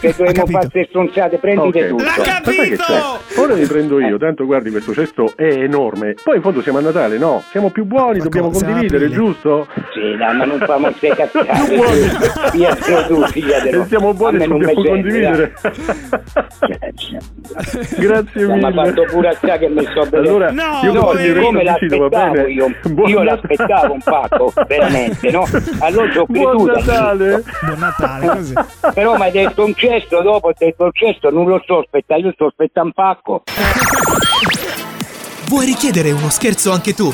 Che 0.00 0.14
dovremmo 0.16 0.46
fare 0.46 0.68
queste 0.70 0.86
stronzate, 0.88 1.36
prendite 1.38 1.82
Ok. 1.82 1.88
tutto. 1.88 2.04
L'ha 2.04 2.14
Ma 2.16 2.22
capito! 2.24 3.40
Ora 3.40 3.54
mi 3.54 3.66
prendo 3.66 4.00
io, 4.00 4.16
tanto 4.18 4.46
guardi 4.46 4.70
questo 4.70 4.92
cesto 4.94 5.32
è 5.36 5.44
enorme. 5.44 6.14
Poi 6.22 6.36
in 6.36 6.42
fondo 6.42 6.62
siamo 6.62 6.78
a 6.78 6.80
Natale, 6.80 7.18
no? 7.18 7.42
Siamo 7.50 7.70
più 7.70 7.84
buoni, 7.84 8.18
Ma 8.18 8.24
dobbiamo 8.24 8.50
condividere, 8.50 9.04
Aprile. 9.04 9.14
giusto? 9.14 9.66
Sì, 9.92 10.16
dai, 10.16 10.36
ma 10.36 10.44
non 10.44 10.58
famo 10.60 10.86
queste 10.90 11.08
Più 11.14 11.40
cazzate. 11.44 11.76
buoni. 11.76 12.00
Via 12.52 12.74
tu, 13.06 13.22
figlia 13.26 13.60
dello- 13.60 13.84
siamo 13.86 14.14
buoni, 14.14 14.38
dobbiamo 14.38 14.72
condividere. 14.82 15.52
Cioè, 15.60 16.78
Grazie 17.98 18.42
ha 18.44 18.54
mille. 18.54 18.72
fatto 18.72 19.04
pure 19.10 19.28
a 19.28 19.36
sa 19.40 19.58
che 19.58 19.68
mi 19.68 19.84
sto 19.90 20.02
vedendo. 20.04 20.28
Allora, 20.28 20.50
No, 20.50 20.80
io 20.82 20.92
no, 20.92 21.00
voglio 21.00 21.26
il 21.34 21.40
come 21.42 21.62
l'aspettavo 21.64 22.08
bene? 22.08 22.42
io, 22.50 22.66
Buon 22.90 23.08
io 23.08 23.22
l'aspettavo 23.22 23.92
un 23.92 24.00
pacco, 24.02 24.52
veramente, 24.66 25.30
no? 25.30 25.46
Allora 25.80 26.12
ho 26.20 26.24
Buon 26.26 26.66
creduto. 26.66 26.72
Natale. 26.78 27.42
Buon 27.66 27.78
Natale, 27.78 28.26
così. 28.26 28.54
Però 28.94 29.16
mi 29.16 29.22
hai 29.22 29.30
detto 29.30 29.64
un 29.64 29.74
cesto, 29.74 29.89
dopo 30.22 30.48
ho 30.48 30.54
detto 30.56 30.86
il 30.86 30.92
cesto, 30.94 31.28
non 31.30 31.46
lo 31.46 31.60
sto 31.62 31.80
aspettando, 31.80 32.26
io 32.26 32.32
sto 32.32 32.46
aspettando 32.46 32.88
un 32.88 32.94
pacco. 32.94 33.42
Vuoi 35.46 35.66
richiedere 35.66 36.10
uno 36.12 36.30
scherzo 36.30 36.70
anche 36.70 36.94
tu? 36.94 37.12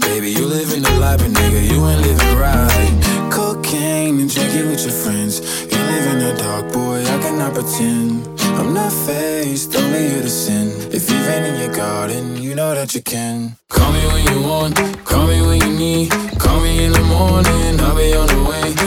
Baby, 0.01 0.29
you 0.31 0.45
living 0.45 0.83
the 0.83 0.91
life, 0.99 1.17
but 1.19 1.31
nigga, 1.31 1.61
you 1.67 1.83
ain't 1.87 2.01
living 2.01 2.37
right. 2.37 3.29
Cocaine 3.31 4.19
and 4.19 4.29
drinking 4.31 4.69
with 4.69 4.83
your 4.85 4.93
friends. 4.93 5.41
You 5.71 5.79
live 5.79 6.05
in 6.13 6.19
the 6.19 6.35
dark, 6.37 6.71
boy, 6.71 7.01
I 7.01 7.17
cannot 7.23 7.53
pretend. 7.55 8.27
I'm 8.59 8.73
not 8.73 8.93
faced, 8.93 9.75
only 9.75 10.13
you 10.13 10.21
to 10.21 10.29
sin. 10.29 10.67
If 10.93 11.09
you've 11.09 11.25
been 11.25 11.43
in 11.43 11.59
your 11.59 11.75
garden, 11.75 12.37
you 12.37 12.53
know 12.55 12.75
that 12.75 12.93
you 12.93 13.01
can. 13.01 13.57
Call 13.69 13.91
me 13.91 14.05
when 14.07 14.25
you 14.31 14.47
want, 14.47 14.75
call 15.05 15.27
me 15.27 15.41
when 15.41 15.59
you 15.61 15.77
need. 15.77 16.26
Call 16.39 16.61
me 16.61 16.85
in 16.85 16.91
the 16.91 17.01
morning, 17.03 17.79
I'll 17.81 17.95
be 17.95 18.15
on 18.15 18.27
the 18.27 18.43
way. 18.49 18.86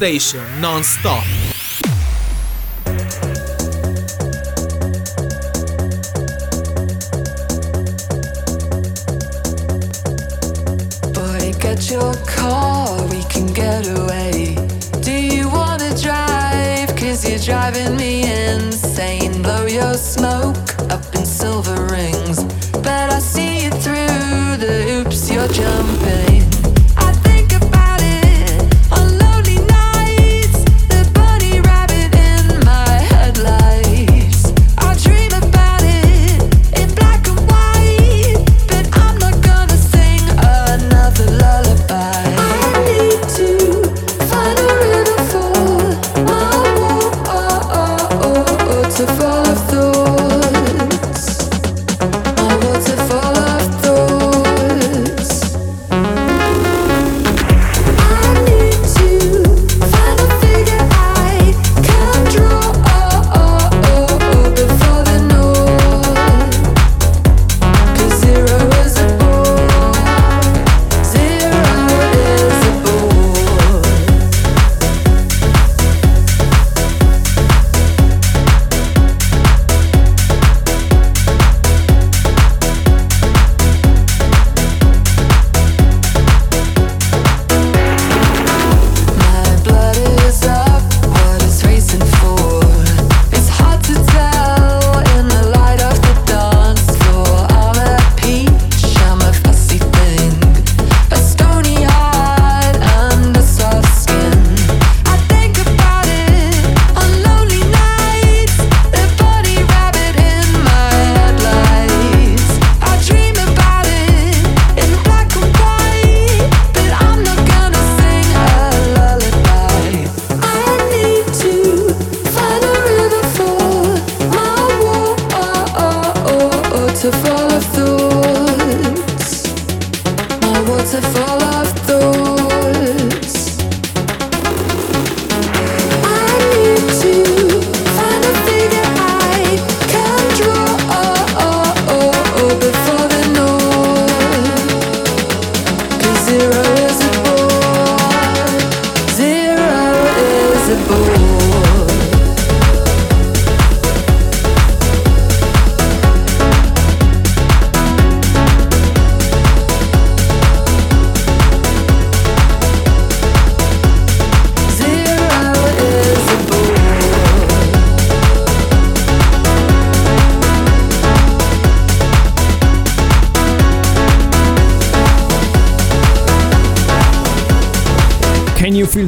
Station 0.00 0.40
non-stop. 0.62 1.39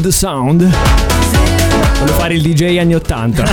The 0.01 0.11
sound? 0.11 0.69
Voglio 1.99 2.13
fare 2.13 2.35
il 2.35 2.43
DJ 2.43 2.79
anni 2.79 2.95
80. 2.95 3.45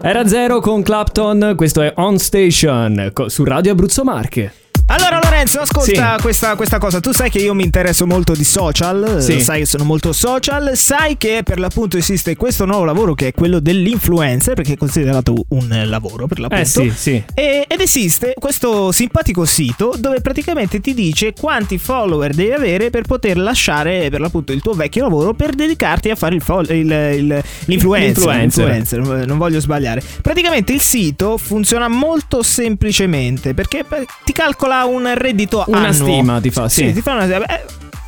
Era 0.02 0.26
zero 0.28 0.60
con 0.60 0.82
Clapton, 0.82 1.54
questo 1.56 1.80
è 1.80 1.92
On 1.96 2.18
Station 2.18 3.12
su 3.26 3.44
Radio 3.44 3.72
Abruzzo 3.72 4.04
Marche. 4.04 4.52
Allora 4.86 5.13
Lorenzo, 5.44 5.60
ascolta 5.60 6.16
Sì. 6.16 6.22
questa, 6.22 6.56
questa 6.56 6.78
cosa. 6.78 7.00
Tu 7.00 7.12
sai 7.12 7.28
che 7.30 7.38
io 7.38 7.52
mi 7.54 7.64
interesso 7.64 8.06
molto 8.06 8.32
di 8.32 8.44
social, 8.44 9.18
Sì. 9.20 9.36
eh, 9.36 9.40
sai 9.40 9.60
che 9.60 9.66
sono 9.66 9.84
molto 9.84 10.12
social, 10.12 10.72
sai 10.74 11.16
che 11.18 11.42
per 11.44 11.58
l'appunto 11.58 11.96
esiste 11.98 12.34
questo 12.36 12.64
nuovo 12.64 12.84
lavoro 12.84 13.14
che 13.14 13.28
è 13.28 13.32
quello 13.32 13.60
dell'influencer, 13.60 14.54
perché 14.54 14.72
è 14.72 14.76
considerato 14.76 15.44
un 15.48 15.70
eh, 15.70 15.84
lavoro 15.84 16.26
per 16.26 16.38
l'appunto. 16.40 16.62
Eh 16.62 16.64
sì, 16.66 16.90
sì. 16.94 17.22
E- 17.34 17.66
ed 17.68 17.80
esiste 17.80 18.34
questo 18.38 18.90
simpatico 18.92 19.44
sito 19.44 19.94
dove 19.98 20.20
praticamente 20.20 20.80
ti 20.80 20.94
dice 20.94 21.32
quanti 21.38 21.76
follower 21.78 22.32
devi 22.32 22.52
avere 22.52 22.88
per 22.90 23.02
poter 23.02 23.36
lasciare 23.36 24.08
per 24.10 24.20
l'appunto 24.20 24.52
il 24.52 24.62
tuo 24.62 24.72
vecchio 24.72 25.02
lavoro 25.02 25.34
per 25.34 25.54
dedicarti 25.54 26.08
a 26.10 26.14
fare 26.14 26.34
il 26.36 26.40
fol- 26.42 26.66
il- 26.70 26.90
il- 26.90 27.42
l'influencer, 27.66 28.24
L'influencer. 28.24 28.68
l'influencer, 28.98 29.26
non 29.26 29.36
voglio 29.38 29.60
sbagliare. 29.60 30.02
Praticamente 30.22 30.72
il 30.72 30.80
sito 30.80 31.36
funziona 31.36 31.88
molto 31.88 32.42
semplicemente 32.42 33.52
perché 33.54 33.84
beh, 33.86 34.06
ti 34.24 34.32
calcola 34.32 34.84
un 34.84 35.02
reddito 35.14 35.32
Una 35.66 35.88
annuo. 35.88 35.92
stima 35.92 36.40
ti 36.40 36.50
fa, 36.50 36.68
sì. 36.68 36.92
ti 36.92 37.00
fa 37.02 37.12
una 37.14 37.26
eh, 37.26 37.64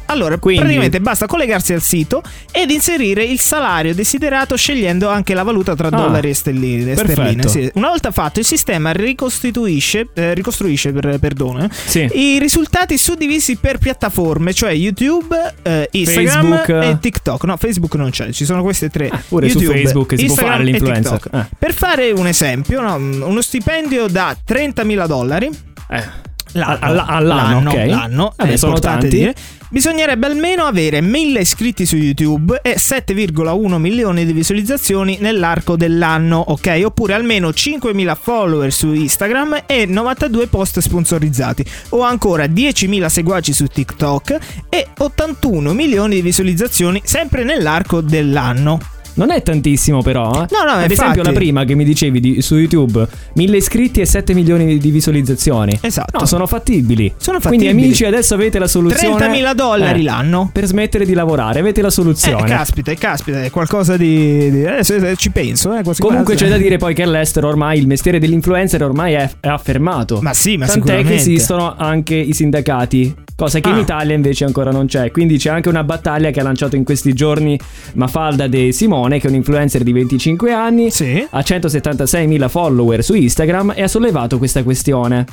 allora, 0.08 0.38
Quindi- 0.38 0.60
praticamente 0.60 1.00
basta 1.00 1.26
collegarsi 1.26 1.72
al 1.72 1.82
sito 1.82 2.22
ed 2.52 2.70
inserire 2.70 3.24
il 3.24 3.40
salario 3.40 3.92
desiderato 3.92 4.54
scegliendo 4.56 5.08
anche 5.08 5.34
la 5.34 5.42
valuta 5.42 5.74
tra 5.74 5.88
Ah, 5.88 5.90
dollari 5.90 6.30
e 6.30 6.34
sterline, 6.34 6.94
sì. 7.48 7.68
Una 7.74 7.88
volta 7.88 8.12
fatto, 8.12 8.38
il 8.38 8.44
sistema 8.44 8.92
ricostituisce, 8.92 10.06
eh, 10.14 10.32
ricostruisce 10.32 10.92
per, 10.92 11.18
perdono, 11.18 11.68
Sì. 11.70 12.08
i 12.12 12.38
risultati 12.38 12.96
suddivisi 12.96 13.56
per 13.56 13.78
piattaforme, 13.78 14.54
cioè 14.54 14.70
YouTube, 14.70 15.54
eh, 15.62 15.88
Instagram 15.90 16.56
Facebook. 16.56 16.84
e 16.84 16.98
TikTok. 17.00 17.42
No, 17.44 17.56
Facebook 17.56 17.94
non 17.96 18.10
c'è, 18.10 18.30
ci 18.30 18.44
sono 18.44 18.62
queste 18.62 18.88
tre. 18.88 19.08
Ah, 19.08 19.20
pure 19.26 19.48
su 19.48 19.58
YouTube, 19.58 19.80
Facebook 19.82 20.08
si 20.10 20.14
può 20.16 20.24
Instagram 20.24 20.52
fare 20.56 20.62
e 20.62 20.66
l'influencer. 20.70 21.12
TikTok. 21.20 21.34
Eh. 21.34 21.56
Per 21.58 21.74
fare 21.74 22.10
un 22.12 22.26
esempio, 22.28 22.80
no, 22.80 22.94
uno 23.26 23.40
stipendio 23.40 24.06
da 24.06 24.36
30.000 24.46 25.06
dollari. 25.08 25.50
L'anno, 26.52 26.78
All- 26.80 27.04
all'anno, 27.06 27.70
ok. 27.70 27.86
l'anno, 27.86 28.32
Vabbè, 28.36 28.50
è 28.50 28.52
importante 28.52 29.08
dire. 29.08 29.34
Bisognerebbe 29.68 30.26
almeno 30.26 30.62
avere 30.64 31.00
1000 31.00 31.40
iscritti 31.40 31.86
su 31.86 31.96
YouTube 31.96 32.60
e 32.62 32.76
7,1 32.76 33.78
milioni 33.78 34.24
di 34.24 34.32
visualizzazioni 34.32 35.18
nell'arco 35.20 35.76
dell'anno, 35.76 36.38
ok? 36.38 36.82
Oppure 36.84 37.14
almeno 37.14 37.48
5.000 37.48 38.16
follower 38.16 38.72
su 38.72 38.92
Instagram 38.92 39.64
e 39.66 39.84
92 39.86 40.46
post 40.46 40.78
sponsorizzati. 40.78 41.64
O 41.90 42.02
ancora 42.02 42.44
10.000 42.44 43.06
seguaci 43.06 43.52
su 43.52 43.66
TikTok 43.66 44.38
e 44.68 44.86
81 44.98 45.72
milioni 45.72 46.14
di 46.14 46.22
visualizzazioni 46.22 47.02
sempre 47.04 47.42
nell'arco 47.42 48.00
dell'anno. 48.00 48.78
Non 49.16 49.30
è 49.30 49.42
tantissimo 49.42 50.02
però. 50.02 50.30
eh. 50.30 50.46
No, 50.50 50.62
no, 50.64 50.70
Ad 50.72 50.82
infatti. 50.82 50.92
esempio 50.92 51.22
la 51.22 51.32
prima 51.32 51.64
che 51.64 51.74
mi 51.74 51.84
dicevi 51.84 52.20
di- 52.20 52.42
su 52.42 52.56
YouTube, 52.56 53.06
1000 53.34 53.56
iscritti 53.56 54.00
e 54.00 54.06
7 54.06 54.34
milioni 54.34 54.78
di 54.78 54.90
visualizzazioni. 54.90 55.78
Esatto. 55.80 56.18
No, 56.20 56.26
sono 56.26 56.46
fattibili. 56.46 57.12
Sono 57.16 57.38
Quindi 57.40 57.64
fattibili. 57.66 57.86
amici 57.86 58.04
adesso 58.04 58.34
avete 58.34 58.58
la 58.58 58.66
soluzione. 58.66 59.16
30.000 59.16 59.54
dollari 59.54 60.00
Eh, 60.00 60.04
l'anno. 60.04 60.50
Per 60.52 60.66
smettere 60.66 61.04
di 61.06 61.14
lavorare, 61.14 61.60
avete 61.60 61.80
la 61.80 61.88
Eh, 61.88 61.92
soluzione. 61.92 62.46
caspita, 62.46 62.90
eh, 62.90 62.96
caspita, 62.96 63.42
è 63.42 63.50
qualcosa 63.50 63.96
di. 63.96 64.50
di- 64.50 64.62
eh, 64.64 64.84
se- 64.84 65.00
se 65.00 65.16
ci 65.16 65.30
penso, 65.30 65.74
eh, 65.76 65.82
quasi 65.82 66.00
Comunque 66.02 66.34
quasi. 66.34 66.44
c'è 66.44 66.50
da 66.50 66.58
dire 66.62 66.76
poi 66.76 66.94
che 66.94 67.02
all'estero 67.02 67.48
ormai 67.48 67.78
il 67.78 67.86
mestiere 67.86 68.18
dell'influencer 68.18 68.82
ormai 68.82 69.14
è, 69.14 69.30
è 69.40 69.48
affermato. 69.48 70.20
Ma 70.20 70.34
sì, 70.34 70.56
ma 70.58 70.66
Tant'è 70.66 71.02
che 71.04 71.14
esistono 71.14 71.74
anche 71.76 72.14
i 72.14 72.32
sindacati, 72.34 73.14
cosa 73.36 73.60
che 73.60 73.68
in 73.68 73.76
Ah. 73.76 73.80
Italia 73.80 74.14
invece 74.14 74.44
ancora 74.44 74.70
non 74.72 74.86
c'è. 74.86 75.10
Quindi 75.12 75.36
c'è 75.38 75.50
anche 75.50 75.68
una 75.68 75.84
battaglia 75.84 76.30
che 76.30 76.40
ha 76.40 76.42
lanciato 76.42 76.74
in 76.74 76.82
questi 76.84 77.12
giorni 77.12 77.58
Mafalda 77.94 78.48
De 78.48 78.72
Simone, 78.72 79.20
che 79.20 79.26
è 79.26 79.30
un 79.30 79.36
influencer 79.36 79.82
di 79.82 79.92
25 79.92 80.52
anni, 80.52 80.86
ha 80.86 81.40
176.000 81.40 82.48
follower 82.48 83.04
su 83.04 83.14
Instagram 83.14 83.74
e 83.76 83.82
ha 83.82 83.88
sollevato 83.88 84.38
questa 84.38 84.62
questione. 84.62 85.24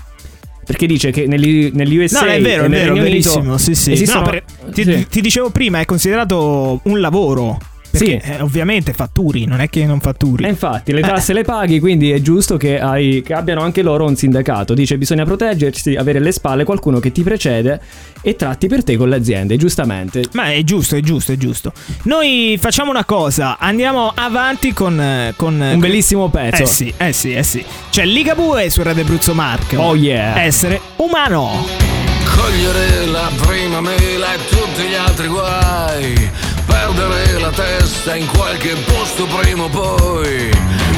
Perché 0.65 0.85
dice 0.85 1.11
che 1.11 1.27
negli, 1.27 1.71
negli 1.73 1.97
USA 1.97 2.21
No, 2.23 2.31
è 2.31 2.41
vero, 2.41 2.63
è 2.63 2.69
vero, 2.69 2.93
verissimo. 2.93 3.57
Sì, 3.57 3.75
sì. 3.75 3.91
esistono- 3.91 4.23
No, 4.25 4.29
per- 4.31 4.43
ti, 4.71 4.83
Sì. 4.83 5.07
ti 5.09 5.19
dicevo 5.21 5.49
prima, 5.49 5.79
è 5.81 5.85
considerato 5.85 6.79
un 6.83 6.99
lavoro. 7.01 7.57
Sì, 7.95 8.15
eh, 8.15 8.41
ovviamente 8.41 8.91
fatturi, 8.91 9.45
non 9.45 9.59
è 9.59 9.69
che 9.69 9.85
non 9.85 9.99
fatturi. 9.99 10.43
E 10.45 10.49
infatti 10.49 10.91
le 10.91 11.01
tasse 11.01 11.31
le 11.31 11.43
paghi, 11.43 11.79
quindi 11.79 12.11
è 12.11 12.19
giusto 12.21 12.57
che, 12.57 12.79
hai- 12.79 13.21
che 13.23 13.33
abbiano 13.33 13.61
anche 13.61 13.83
loro 13.83 14.05
un 14.05 14.15
sindacato. 14.15 14.73
Dice 14.73 14.97
bisogna 14.97 15.25
proteggersi, 15.25 15.95
avere 15.95 16.17
alle 16.17 16.31
spalle 16.31 16.63
qualcuno 16.63 16.99
che 16.99 17.11
ti 17.11 17.21
precede 17.21 17.79
e 18.21 18.35
tratti 18.35 18.67
per 18.67 18.83
te 18.83 18.97
con 18.97 19.09
le 19.09 19.15
aziende, 19.17 19.57
giustamente. 19.57 20.23
Ma 20.33 20.51
è 20.51 20.63
giusto, 20.63 20.95
è 20.95 21.01
giusto, 21.01 21.31
è 21.33 21.37
giusto. 21.37 21.71
Noi 22.03 22.57
facciamo 22.59 22.89
una 22.89 23.05
cosa, 23.05 23.57
andiamo 23.59 24.11
avanti 24.15 24.73
con... 24.73 24.99
eh, 24.99 25.33
con 25.35 25.59
Un 25.59 25.79
bellissimo 25.79 26.29
pezzo. 26.29 26.63
Eh 26.63 26.65
sì, 26.65 26.93
eh 26.97 27.13
sì, 27.13 27.33
eh 27.33 27.43
sì. 27.43 27.63
C'è 27.91 28.05
Ligabue 28.05 28.69
su 28.69 28.81
Radio 28.81 29.03
Abruzzo 29.03 29.33
Mark. 29.35 29.75
Oh 29.77 29.95
yeah. 29.95 30.41
Essere 30.41 30.79
umano. 30.97 32.12
Cogliere 32.36 33.05
la 33.07 33.30
prima 33.41 33.82
mela 33.82 34.34
e 34.34 34.45
tutti 34.49 34.84
gli 34.84 34.93
altri 34.93 35.28
guai. 35.28 36.32
Perdere 36.65 37.39
la 37.39 37.49
testa 37.49 38.15
in 38.15 38.28
qualche 38.28 38.76
posto 38.86 39.26
prima 39.26 39.63
o 39.63 39.69
poi. 39.69 40.51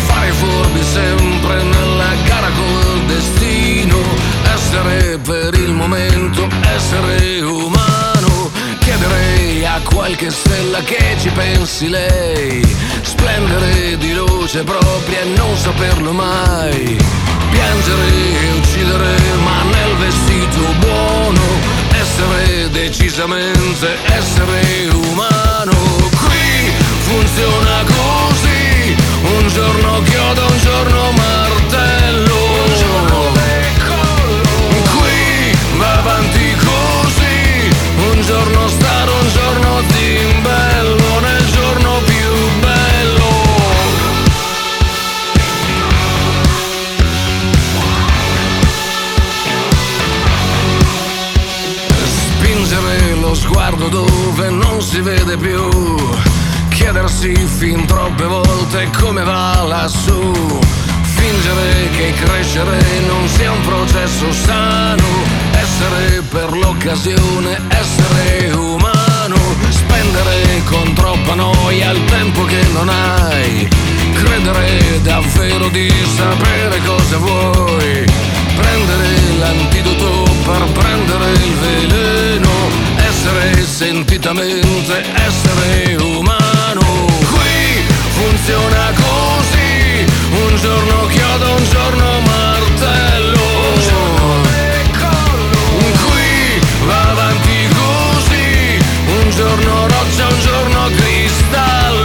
Fare 0.06 0.28
i 0.28 0.32
furbi 0.32 0.84
sempre 0.84 1.64
nella 1.64 2.14
gara 2.26 2.50
col 2.50 3.06
destino. 3.06 3.98
Essere 4.54 5.18
per 5.18 5.54
il 5.56 5.74
momento, 5.74 6.48
essere 6.76 7.42
umano. 7.42 8.52
Chiederei 8.80 9.66
a 9.66 9.82
qualche 9.84 10.30
stella 10.30 10.80
che 10.82 11.16
ci 11.20 11.30
pensi 11.30 11.90
lei. 11.90 12.64
Splendere 13.02 13.98
di 13.98 14.14
luce 14.14 14.64
propria 14.64 15.22
e 15.22 15.26
non 15.36 15.58
saperlo 15.58 16.12
mai 16.12 17.35
Piangere 17.66 18.42
e 18.42 18.52
uccidere 18.58 19.16
ma 19.44 19.64
nel 19.64 19.96
vestito 19.98 20.72
buono 20.78 21.42
Essere 21.94 22.70
decisamente 22.70 23.98
essere 24.06 24.90
umano. 24.94 25.72
Qui 25.72 26.72
funziona 27.00 27.84
così 27.86 28.96
Un 29.38 29.48
giorno 29.48 30.02
chiodo, 30.04 30.46
un 30.46 30.60
giorno 30.60 31.12
martello 31.14 32.25
sguardo 53.86 54.06
dove 54.06 54.50
non 54.50 54.82
si 54.82 55.00
vede 55.02 55.38
più. 55.38 55.70
Chiedersi 56.70 57.34
fin 57.36 57.86
troppe 57.86 58.26
volte 58.26 58.90
come 59.00 59.24
va 59.24 59.64
lassù. 59.64 60.32
Fingere 61.16 61.90
che 61.96 62.14
crescere 62.14 62.80
non 63.08 63.28
sia 63.28 63.52
un 63.52 63.62
processo 63.62 64.32
sano. 64.32 65.04
Essere 65.52 66.22
per 66.30 66.52
l'occasione, 66.52 67.62
essere 67.70 68.52
umano. 68.54 69.36
Spendere 69.70 70.64
con 70.66 70.94
troppa 70.94 71.36
noia 71.36 71.92
il 71.92 72.04
tempo 72.06 72.46
che 72.46 72.66
non 72.74 72.90
hai. 72.90 73.68
Credere 74.14 75.02
davvero 75.02 75.70
di 75.70 75.92
sapere 76.16 76.82
cosa 76.86 77.18
vuoi. 77.18 78.06
Prendere 78.56 79.08
l'antidoto 79.40 80.24
per 80.44 80.64
prendere 80.72 81.32
il 81.32 81.54
veleno 81.56 82.85
Essere 83.26 83.64
sentitamente 83.64 85.04
essere 85.16 85.96
umano. 85.96 87.08
Qui 87.32 87.84
funziona 88.14 88.94
così 88.94 90.06
Un 90.30 90.56
giorno 90.58 91.08
chiodo, 91.08 91.56
un 91.56 91.64
giorno 91.72 92.20
martello. 92.20 93.40
Un 93.74 93.82
giorno 93.82 94.42
Qui 96.06 96.86
va 96.86 97.10
avanti 97.10 97.68
così 97.74 98.78
Un 99.08 99.30
giorno 99.32 99.88
roccia, 99.88 100.28
un 100.28 100.40
giorno 100.42 100.90
cristallo 100.96 102.05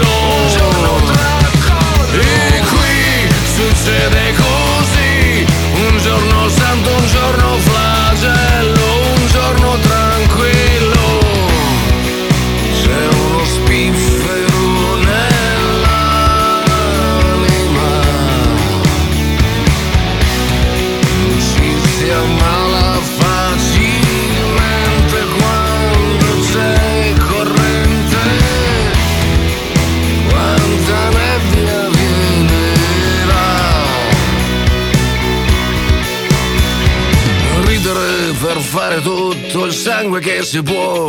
il 39.71 39.77
sangue 39.77 40.19
che 40.19 40.43
si 40.43 40.61
può 40.63 41.07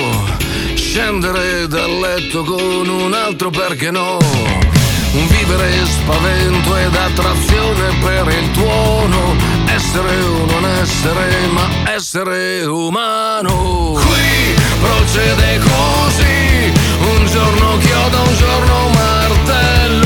Scendere 0.75 1.67
dal 1.67 1.99
letto 1.99 2.43
con 2.43 2.87
un 2.87 3.11
altro 3.11 3.49
perché 3.49 3.89
no? 3.89 4.19
Vivere 5.13 5.85
spavento 5.85 6.77
ed 6.77 6.95
attrazione 6.95 7.97
per 7.99 8.27
il 8.27 8.51
tuono. 8.51 9.35
Essere 9.65 10.21
o 10.21 10.45
non 10.45 10.65
essere 10.81 11.47
ma 11.51 11.91
essere 11.91 12.63
umano. 12.65 13.93
Qui 13.93 14.55
procede 14.79 15.59
così. 15.59 16.71
Un 17.15 17.25
giorno 17.25 17.77
chiodo, 17.77 18.21
un 18.21 18.35
giorno 18.35 18.89
martello 18.89 20.00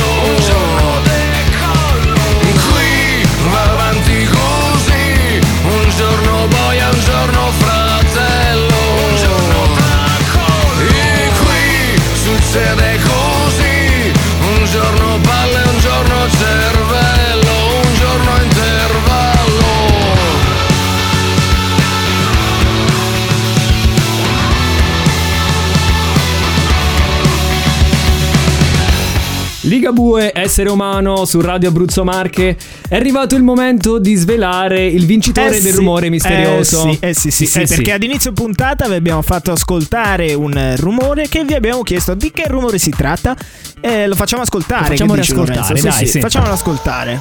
Ligabue, 29.85 30.31
essere 30.33 30.69
umano 30.69 31.25
su 31.25 31.39
Radio 31.41 31.69
Abruzzo 31.69 32.03
Marche. 32.03 32.57
È 32.89 32.95
arrivato 32.95 33.35
il 33.35 33.43
momento 33.43 33.99
di 33.99 34.15
svelare 34.15 34.83
il 34.87 35.05
vincitore 35.05 35.57
Eh 35.57 35.61
del 35.61 35.73
sì, 35.73 35.77
rumore 35.77 36.09
misterioso. 36.09 36.87
Eh 36.87 36.93
sì, 36.93 36.99
eh 37.01 37.13
sì, 37.13 37.31
sì, 37.31 37.45
sì, 37.45 37.75
perché 37.75 37.91
ad 37.91 38.01
inizio 38.01 38.31
puntata 38.31 38.87
vi 38.87 38.95
abbiamo 38.95 39.21
fatto 39.21 39.51
ascoltare 39.51 40.33
un 40.33 40.57
eh, 40.57 40.75
rumore 40.77 41.27
che 41.27 41.43
vi 41.43 41.53
abbiamo 41.53 41.83
chiesto 41.83 42.15
di 42.15 42.31
che 42.31 42.45
rumore 42.47 42.79
si 42.79 42.89
tratta. 42.89 43.37
E 43.79 44.07
lo 44.07 44.15
facciamo 44.15 44.41
ascoltare. 44.41 44.81
Lo 44.81 44.87
facciamo 44.87 45.13
riascoltare, 45.13 45.79
dai, 45.79 45.91
sì, 45.91 46.07
sì. 46.07 46.19
Facciamolo 46.19 46.53
ascoltare. 46.53 47.19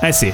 Eh 0.00 0.12
sì. 0.12 0.32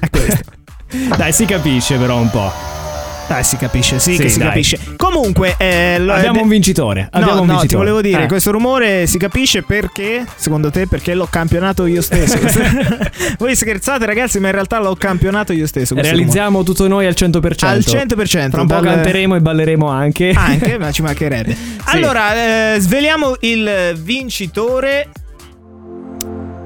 È 0.00 0.08
questo. 0.08 0.40
Dai, 1.16 1.32
si 1.34 1.44
capisce 1.44 1.96
però 1.96 2.18
un 2.18 2.30
po'. 2.30 2.81
Dai, 3.28 3.44
si 3.44 3.56
capisce, 3.56 3.98
sì, 3.98 4.14
Sì, 4.16 4.22
che 4.22 4.28
si 4.28 4.38
dai. 4.38 4.48
capisce. 4.48 4.78
Comunque, 4.96 5.54
eh, 5.56 5.96
lo- 5.98 6.12
Abbiamo 6.12 6.40
eh, 6.40 6.42
un 6.42 6.48
vincitore. 6.48 7.08
Abbiamo 7.10 7.34
no, 7.36 7.40
un 7.40 7.46
no, 7.46 7.52
vincitore. 7.52 7.66
ti 7.68 7.74
volevo 7.76 8.00
dire, 8.02 8.24
Eh. 8.24 8.26
questo 8.28 8.50
rumore 8.50 9.06
si 9.06 9.16
capisce 9.16 9.62
perché, 9.62 10.26
secondo 10.36 10.70
te, 10.70 10.86
perché 10.86 11.14
l'ho 11.14 11.26
campionato 11.30 11.86
io 11.86 12.02
stesso. 12.02 12.36
Voi 13.38 13.56
scherzate 13.56 14.04
ragazzi, 14.04 14.38
ma 14.38 14.48
in 14.48 14.52
realtà 14.54 14.80
l'ho 14.80 14.94
campionato 14.96 15.52
io 15.54 15.66
stesso. 15.66 15.94
questo 15.94 16.12
Realizziamo 16.12 16.62
tutto 16.62 16.86
noi 16.88 17.06
al 17.06 17.14
100%. 17.16 17.64
Al 17.64 17.78
100%, 17.78 18.50
Tra 18.50 18.60
un 18.60 18.66
po' 18.66 18.74
dal- 18.74 18.84
canteremo 18.84 19.36
e 19.36 19.40
balleremo 19.40 19.86
anche. 19.88 20.32
Anche, 20.36 20.78
ma 20.78 20.90
ci 20.92 21.00
mancherebbe. 21.02 21.56
Allora, 21.84 22.74
eh, 22.74 22.80
sveliamo 22.80 23.36
il 23.40 23.98
vincitore. 24.02 25.08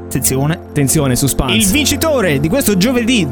Attenzione. 0.05 0.55
Attenzione, 0.55 1.17
suspense. 1.17 1.55
Il 1.55 1.67
vincitore 1.67 2.41
di 2.41 2.49
questo 2.49 2.77
giovedì 2.77 3.27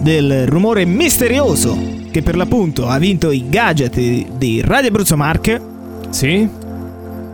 del 0.00 0.46
rumore 0.46 0.84
misterioso 0.84 1.96
che 2.10 2.22
per 2.22 2.36
l'appunto 2.36 2.86
ha 2.88 2.98
vinto 2.98 3.30
i 3.30 3.44
gadget 3.48 3.98
di 3.98 4.60
Radio 4.64 4.88
Abruzzo 4.88 5.16
Marche. 5.16 5.60
Sì. 6.10 6.66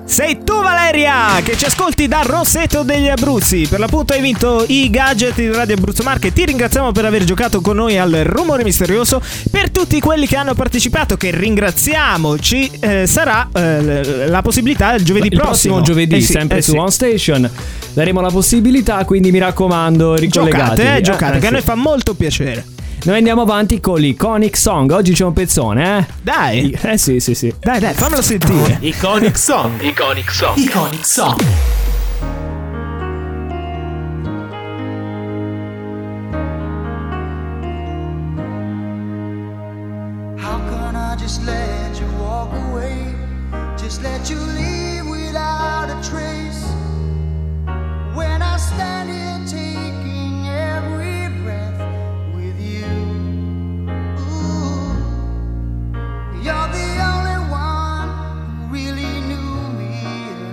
Sei 0.06 0.40
tu 0.44 0.60
Valeria 0.60 1.40
che 1.42 1.56
ci 1.56 1.64
ascolti 1.64 2.06
da 2.06 2.20
Rossetto 2.22 2.82
degli 2.82 3.08
Abruzzi. 3.08 3.66
Per 3.66 3.78
l'appunto 3.78 4.12
hai 4.12 4.20
vinto 4.20 4.62
i 4.68 4.90
gadget 4.90 5.36
di 5.36 5.50
Radio 5.50 5.76
Abruzzo 5.76 6.02
Marche. 6.02 6.30
Ti 6.30 6.44
ringraziamo 6.44 6.92
per 6.92 7.06
aver 7.06 7.24
giocato 7.24 7.62
con 7.62 7.76
noi 7.76 7.96
al 7.96 8.12
rumore 8.24 8.64
misterioso. 8.64 9.22
Per 9.50 9.70
tutti 9.70 9.98
quelli 10.00 10.26
che 10.26 10.36
hanno 10.36 10.52
partecipato, 10.52 11.16
che 11.16 11.30
ringraziamo, 11.30 12.38
ci 12.38 12.70
eh, 12.80 13.06
sarà 13.06 13.48
eh, 13.54 14.26
la 14.28 14.42
possibilità 14.42 14.92
il 14.92 15.04
giovedì 15.04 15.28
il 15.28 15.38
prossimo. 15.38 15.76
prossimo 15.76 15.80
giovedì, 15.80 16.16
Eh 16.16 16.20
sì, 16.20 16.32
sempre 16.32 16.58
eh 16.58 16.62
su 16.62 16.72
sì. 16.72 16.76
On 16.76 16.90
Station, 16.90 17.50
daremo 17.94 18.20
la 18.20 18.30
possibilità, 18.30 19.02
quindi 19.06 19.30
mi 19.30 19.38
raccomando, 19.38 20.16
ricollegatevi. 20.16 20.74
Giocate, 20.76 20.96
eh, 20.96 21.00
giocate, 21.00 21.36
Eh, 21.38 21.40
che 21.40 21.46
a 21.46 21.50
noi 21.50 21.62
fa 21.62 21.76
molto 21.76 22.12
piacere. 22.12 22.64
Noi 23.04 23.18
andiamo 23.18 23.42
avanti 23.42 23.80
con 23.80 24.00
l'Iconic 24.00 24.56
Song. 24.56 24.90
Oggi 24.90 25.12
c'è 25.12 25.24
un 25.24 25.34
pezzone, 25.34 25.98
eh? 25.98 26.06
Dai. 26.22 26.74
Eh 26.80 26.96
sì, 26.96 27.20
sì, 27.20 27.34
sì. 27.34 27.52
Dai, 27.60 27.78
dai, 27.78 27.92
fammelo 27.92 28.22
sentire. 28.22 28.78
Iconic 28.80 29.36
Song. 29.36 29.78
Iconic 29.82 30.30
Song. 30.30 30.56
Iconic 30.56 31.06
Song. 31.06 31.83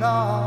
on. 0.04 0.40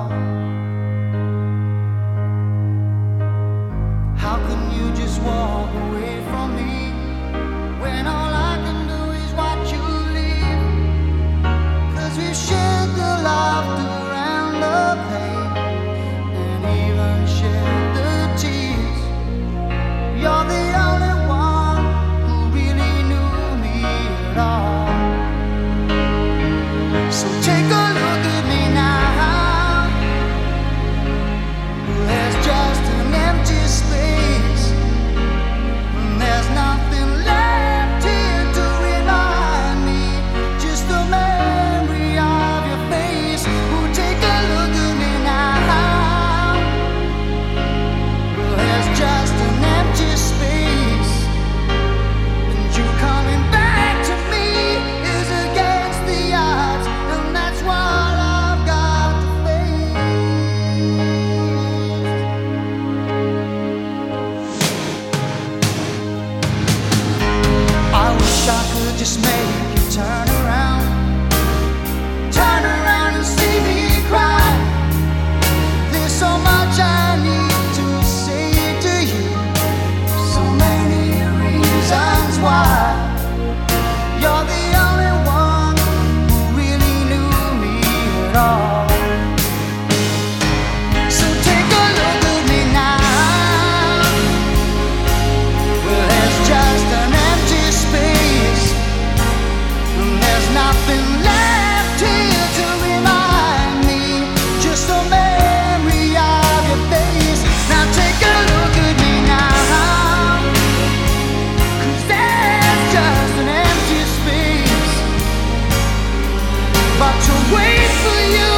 For 117.77 118.20
you 118.35 118.54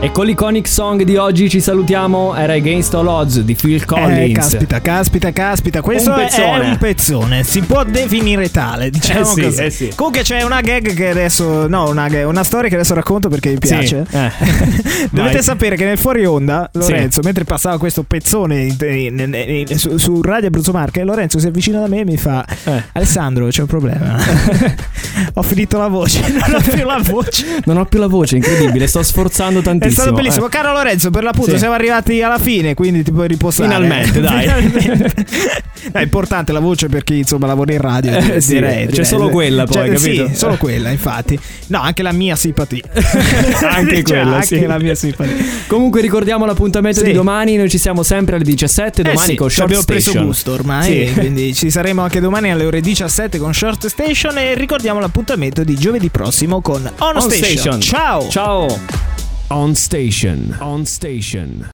E 0.00 0.12
con 0.12 0.26
l'Iconic 0.26 0.68
Song 0.68 1.02
di 1.02 1.16
oggi 1.16 1.50
ci 1.50 1.60
salutiamo. 1.60 2.32
Era 2.36 2.52
Against 2.52 2.94
All 2.94 3.08
Odds 3.08 3.40
di 3.40 3.56
Phil 3.56 3.84
Collins. 3.84 4.28
Eh, 4.30 4.32
caspita, 4.32 4.80
caspita, 4.80 5.32
caspita. 5.32 5.80
Questo 5.80 6.12
Un 6.12 6.20
è- 6.20 6.68
un 6.70 6.76
pezzone. 6.78 7.42
Si 7.42 7.62
può 7.62 7.82
definire 7.82 8.48
tale, 8.48 8.90
diciamo 8.90 9.20
Eh 9.22 9.24
sì, 9.24 9.40
così. 9.42 9.62
eh 9.62 9.70
sì. 9.70 9.92
Comunque 9.96 10.22
c'è 10.22 10.42
una 10.42 10.60
gag 10.60 10.94
che 10.94 11.08
adesso. 11.08 11.66
No, 11.66 11.88
una, 11.88 12.06
gag- 12.06 12.28
una 12.28 12.44
storia 12.44 12.68
che 12.68 12.76
adesso 12.76 12.94
racconto 12.94 13.28
perché 13.28 13.48
mi 13.50 13.56
Sì, 13.60 13.66
piace. 13.74 14.06
eh. 14.08 14.30
Dovete 15.10 15.34
Vai. 15.34 15.42
sapere 15.42 15.74
che 15.74 15.84
nel 15.84 15.98
fuori 15.98 16.24
onda, 16.24 16.70
Sì. 16.72 16.78
Lorenzo, 16.78 17.20
mentre 17.24 17.42
passava 17.42 17.76
questo 17.78 18.04
pezzone 18.04 18.66
in- 18.66 18.76
in- 18.80 19.64
in- 19.68 19.78
su, 19.78 19.96
su 19.96 20.22
Radio 20.22 20.46
Abruzzo 20.46 20.70
Marche, 20.70 21.02
Lorenzo 21.02 21.40
si 21.40 21.48
avvicina 21.48 21.80
da 21.80 21.88
me 21.88 22.00
e 22.00 22.04
mi 22.04 22.16
fa: 22.16 22.46
Eh. 22.64 22.82
Alessandro, 22.92 23.48
c'è 23.48 23.62
un 23.62 23.66
problema. 23.66 24.16
ho 25.34 25.42
finito 25.42 25.76
la 25.76 25.88
voce, 25.88 26.20
non 26.28 26.54
ho 26.54 26.60
più 26.60 26.84
la 26.84 27.00
voce. 27.02 27.44
Non 27.64 27.78
ho 27.78 27.84
più 27.84 27.98
la 27.98 28.06
voce, 28.06 28.36
incredibile. 28.36 28.86
Sto 28.86 29.02
sforzando 29.02 29.60
È 29.88 29.92
stato 29.92 30.12
bellissimo, 30.12 30.46
Eh. 30.46 30.50
caro 30.50 30.72
Lorenzo. 30.72 31.10
Per 31.10 31.22
l'appunto, 31.22 31.52
Sì. 31.52 31.58
siamo 31.58 31.74
arrivati 31.74 32.22
alla 32.22 32.38
fine, 32.38 32.74
quindi 32.74 33.02
ti 33.02 33.12
puoi 33.12 33.28
riposare. 33.28 33.68
Finalmente, 33.72 34.20
dai. 34.20 34.42
Finalmente. 34.42 35.14
è 35.92 36.00
importante 36.00 36.52
la 36.52 36.60
voce 36.60 36.88
per 36.88 37.04
chi 37.04 37.18
insomma 37.18 37.46
lavora 37.46 37.72
in 37.72 37.80
radio. 37.80 38.12
Eh, 38.12 38.20
direi, 38.20 38.40
sì, 38.40 38.52
direi, 38.54 38.84
c'è 38.86 38.90
direi. 38.90 39.04
solo 39.04 39.28
quella 39.30 39.64
poi, 39.64 39.74
Cioè, 39.74 39.94
capito? 39.94 40.28
Sì, 40.28 40.34
solo 40.34 40.56
quella, 40.56 40.90
infatti. 40.90 41.38
No, 41.68 41.80
anche 41.80 42.02
la 42.02 42.12
mia 42.12 42.36
simpatia. 42.36 42.82
Anche 43.68 43.96
Cioè, 43.96 44.02
quella, 44.02 44.34
anche 44.36 44.46
sì. 44.46 44.66
la 44.66 44.78
mia 44.78 44.94
simpatia. 44.94 45.34
Comunque 45.66 46.00
ricordiamo 46.00 46.46
l'appuntamento 46.46 47.00
Sì. 47.00 47.06
di 47.06 47.12
domani. 47.12 47.56
Noi 47.56 47.68
ci 47.68 47.78
siamo 47.78 48.02
sempre 48.02 48.36
alle 48.36 48.44
17. 48.44 49.00
Eh 49.02 49.04
Domani 49.04 49.28
sì, 49.30 49.34
con 49.36 49.50
Short 49.50 49.64
abbiamo 49.64 49.84
preso 49.84 50.10
Station. 50.10 50.26
gusto 50.26 50.52
ormai, 50.52 51.12
quindi 51.14 51.54
ci 51.54 51.70
saremo 51.70 52.02
anche 52.02 52.20
domani 52.20 52.50
alle 52.50 52.64
ore 52.64 52.80
17 52.80 53.38
con 53.38 53.52
Short 53.54 53.86
Station 53.86 54.36
e 54.38 54.54
ricordiamo 54.54 54.98
l'appuntamento 55.00 55.62
di 55.64 55.74
giovedì 55.74 56.08
prossimo 56.08 56.60
con 56.60 56.90
On, 56.98 57.16
On 57.16 57.20
Station. 57.30 57.80
Station. 57.80 57.80
Ciao! 57.80 58.28
Ciao. 58.28 59.17
On 59.50 59.74
Station. 59.74 60.54
On 60.60 60.84
Station. 60.84 61.64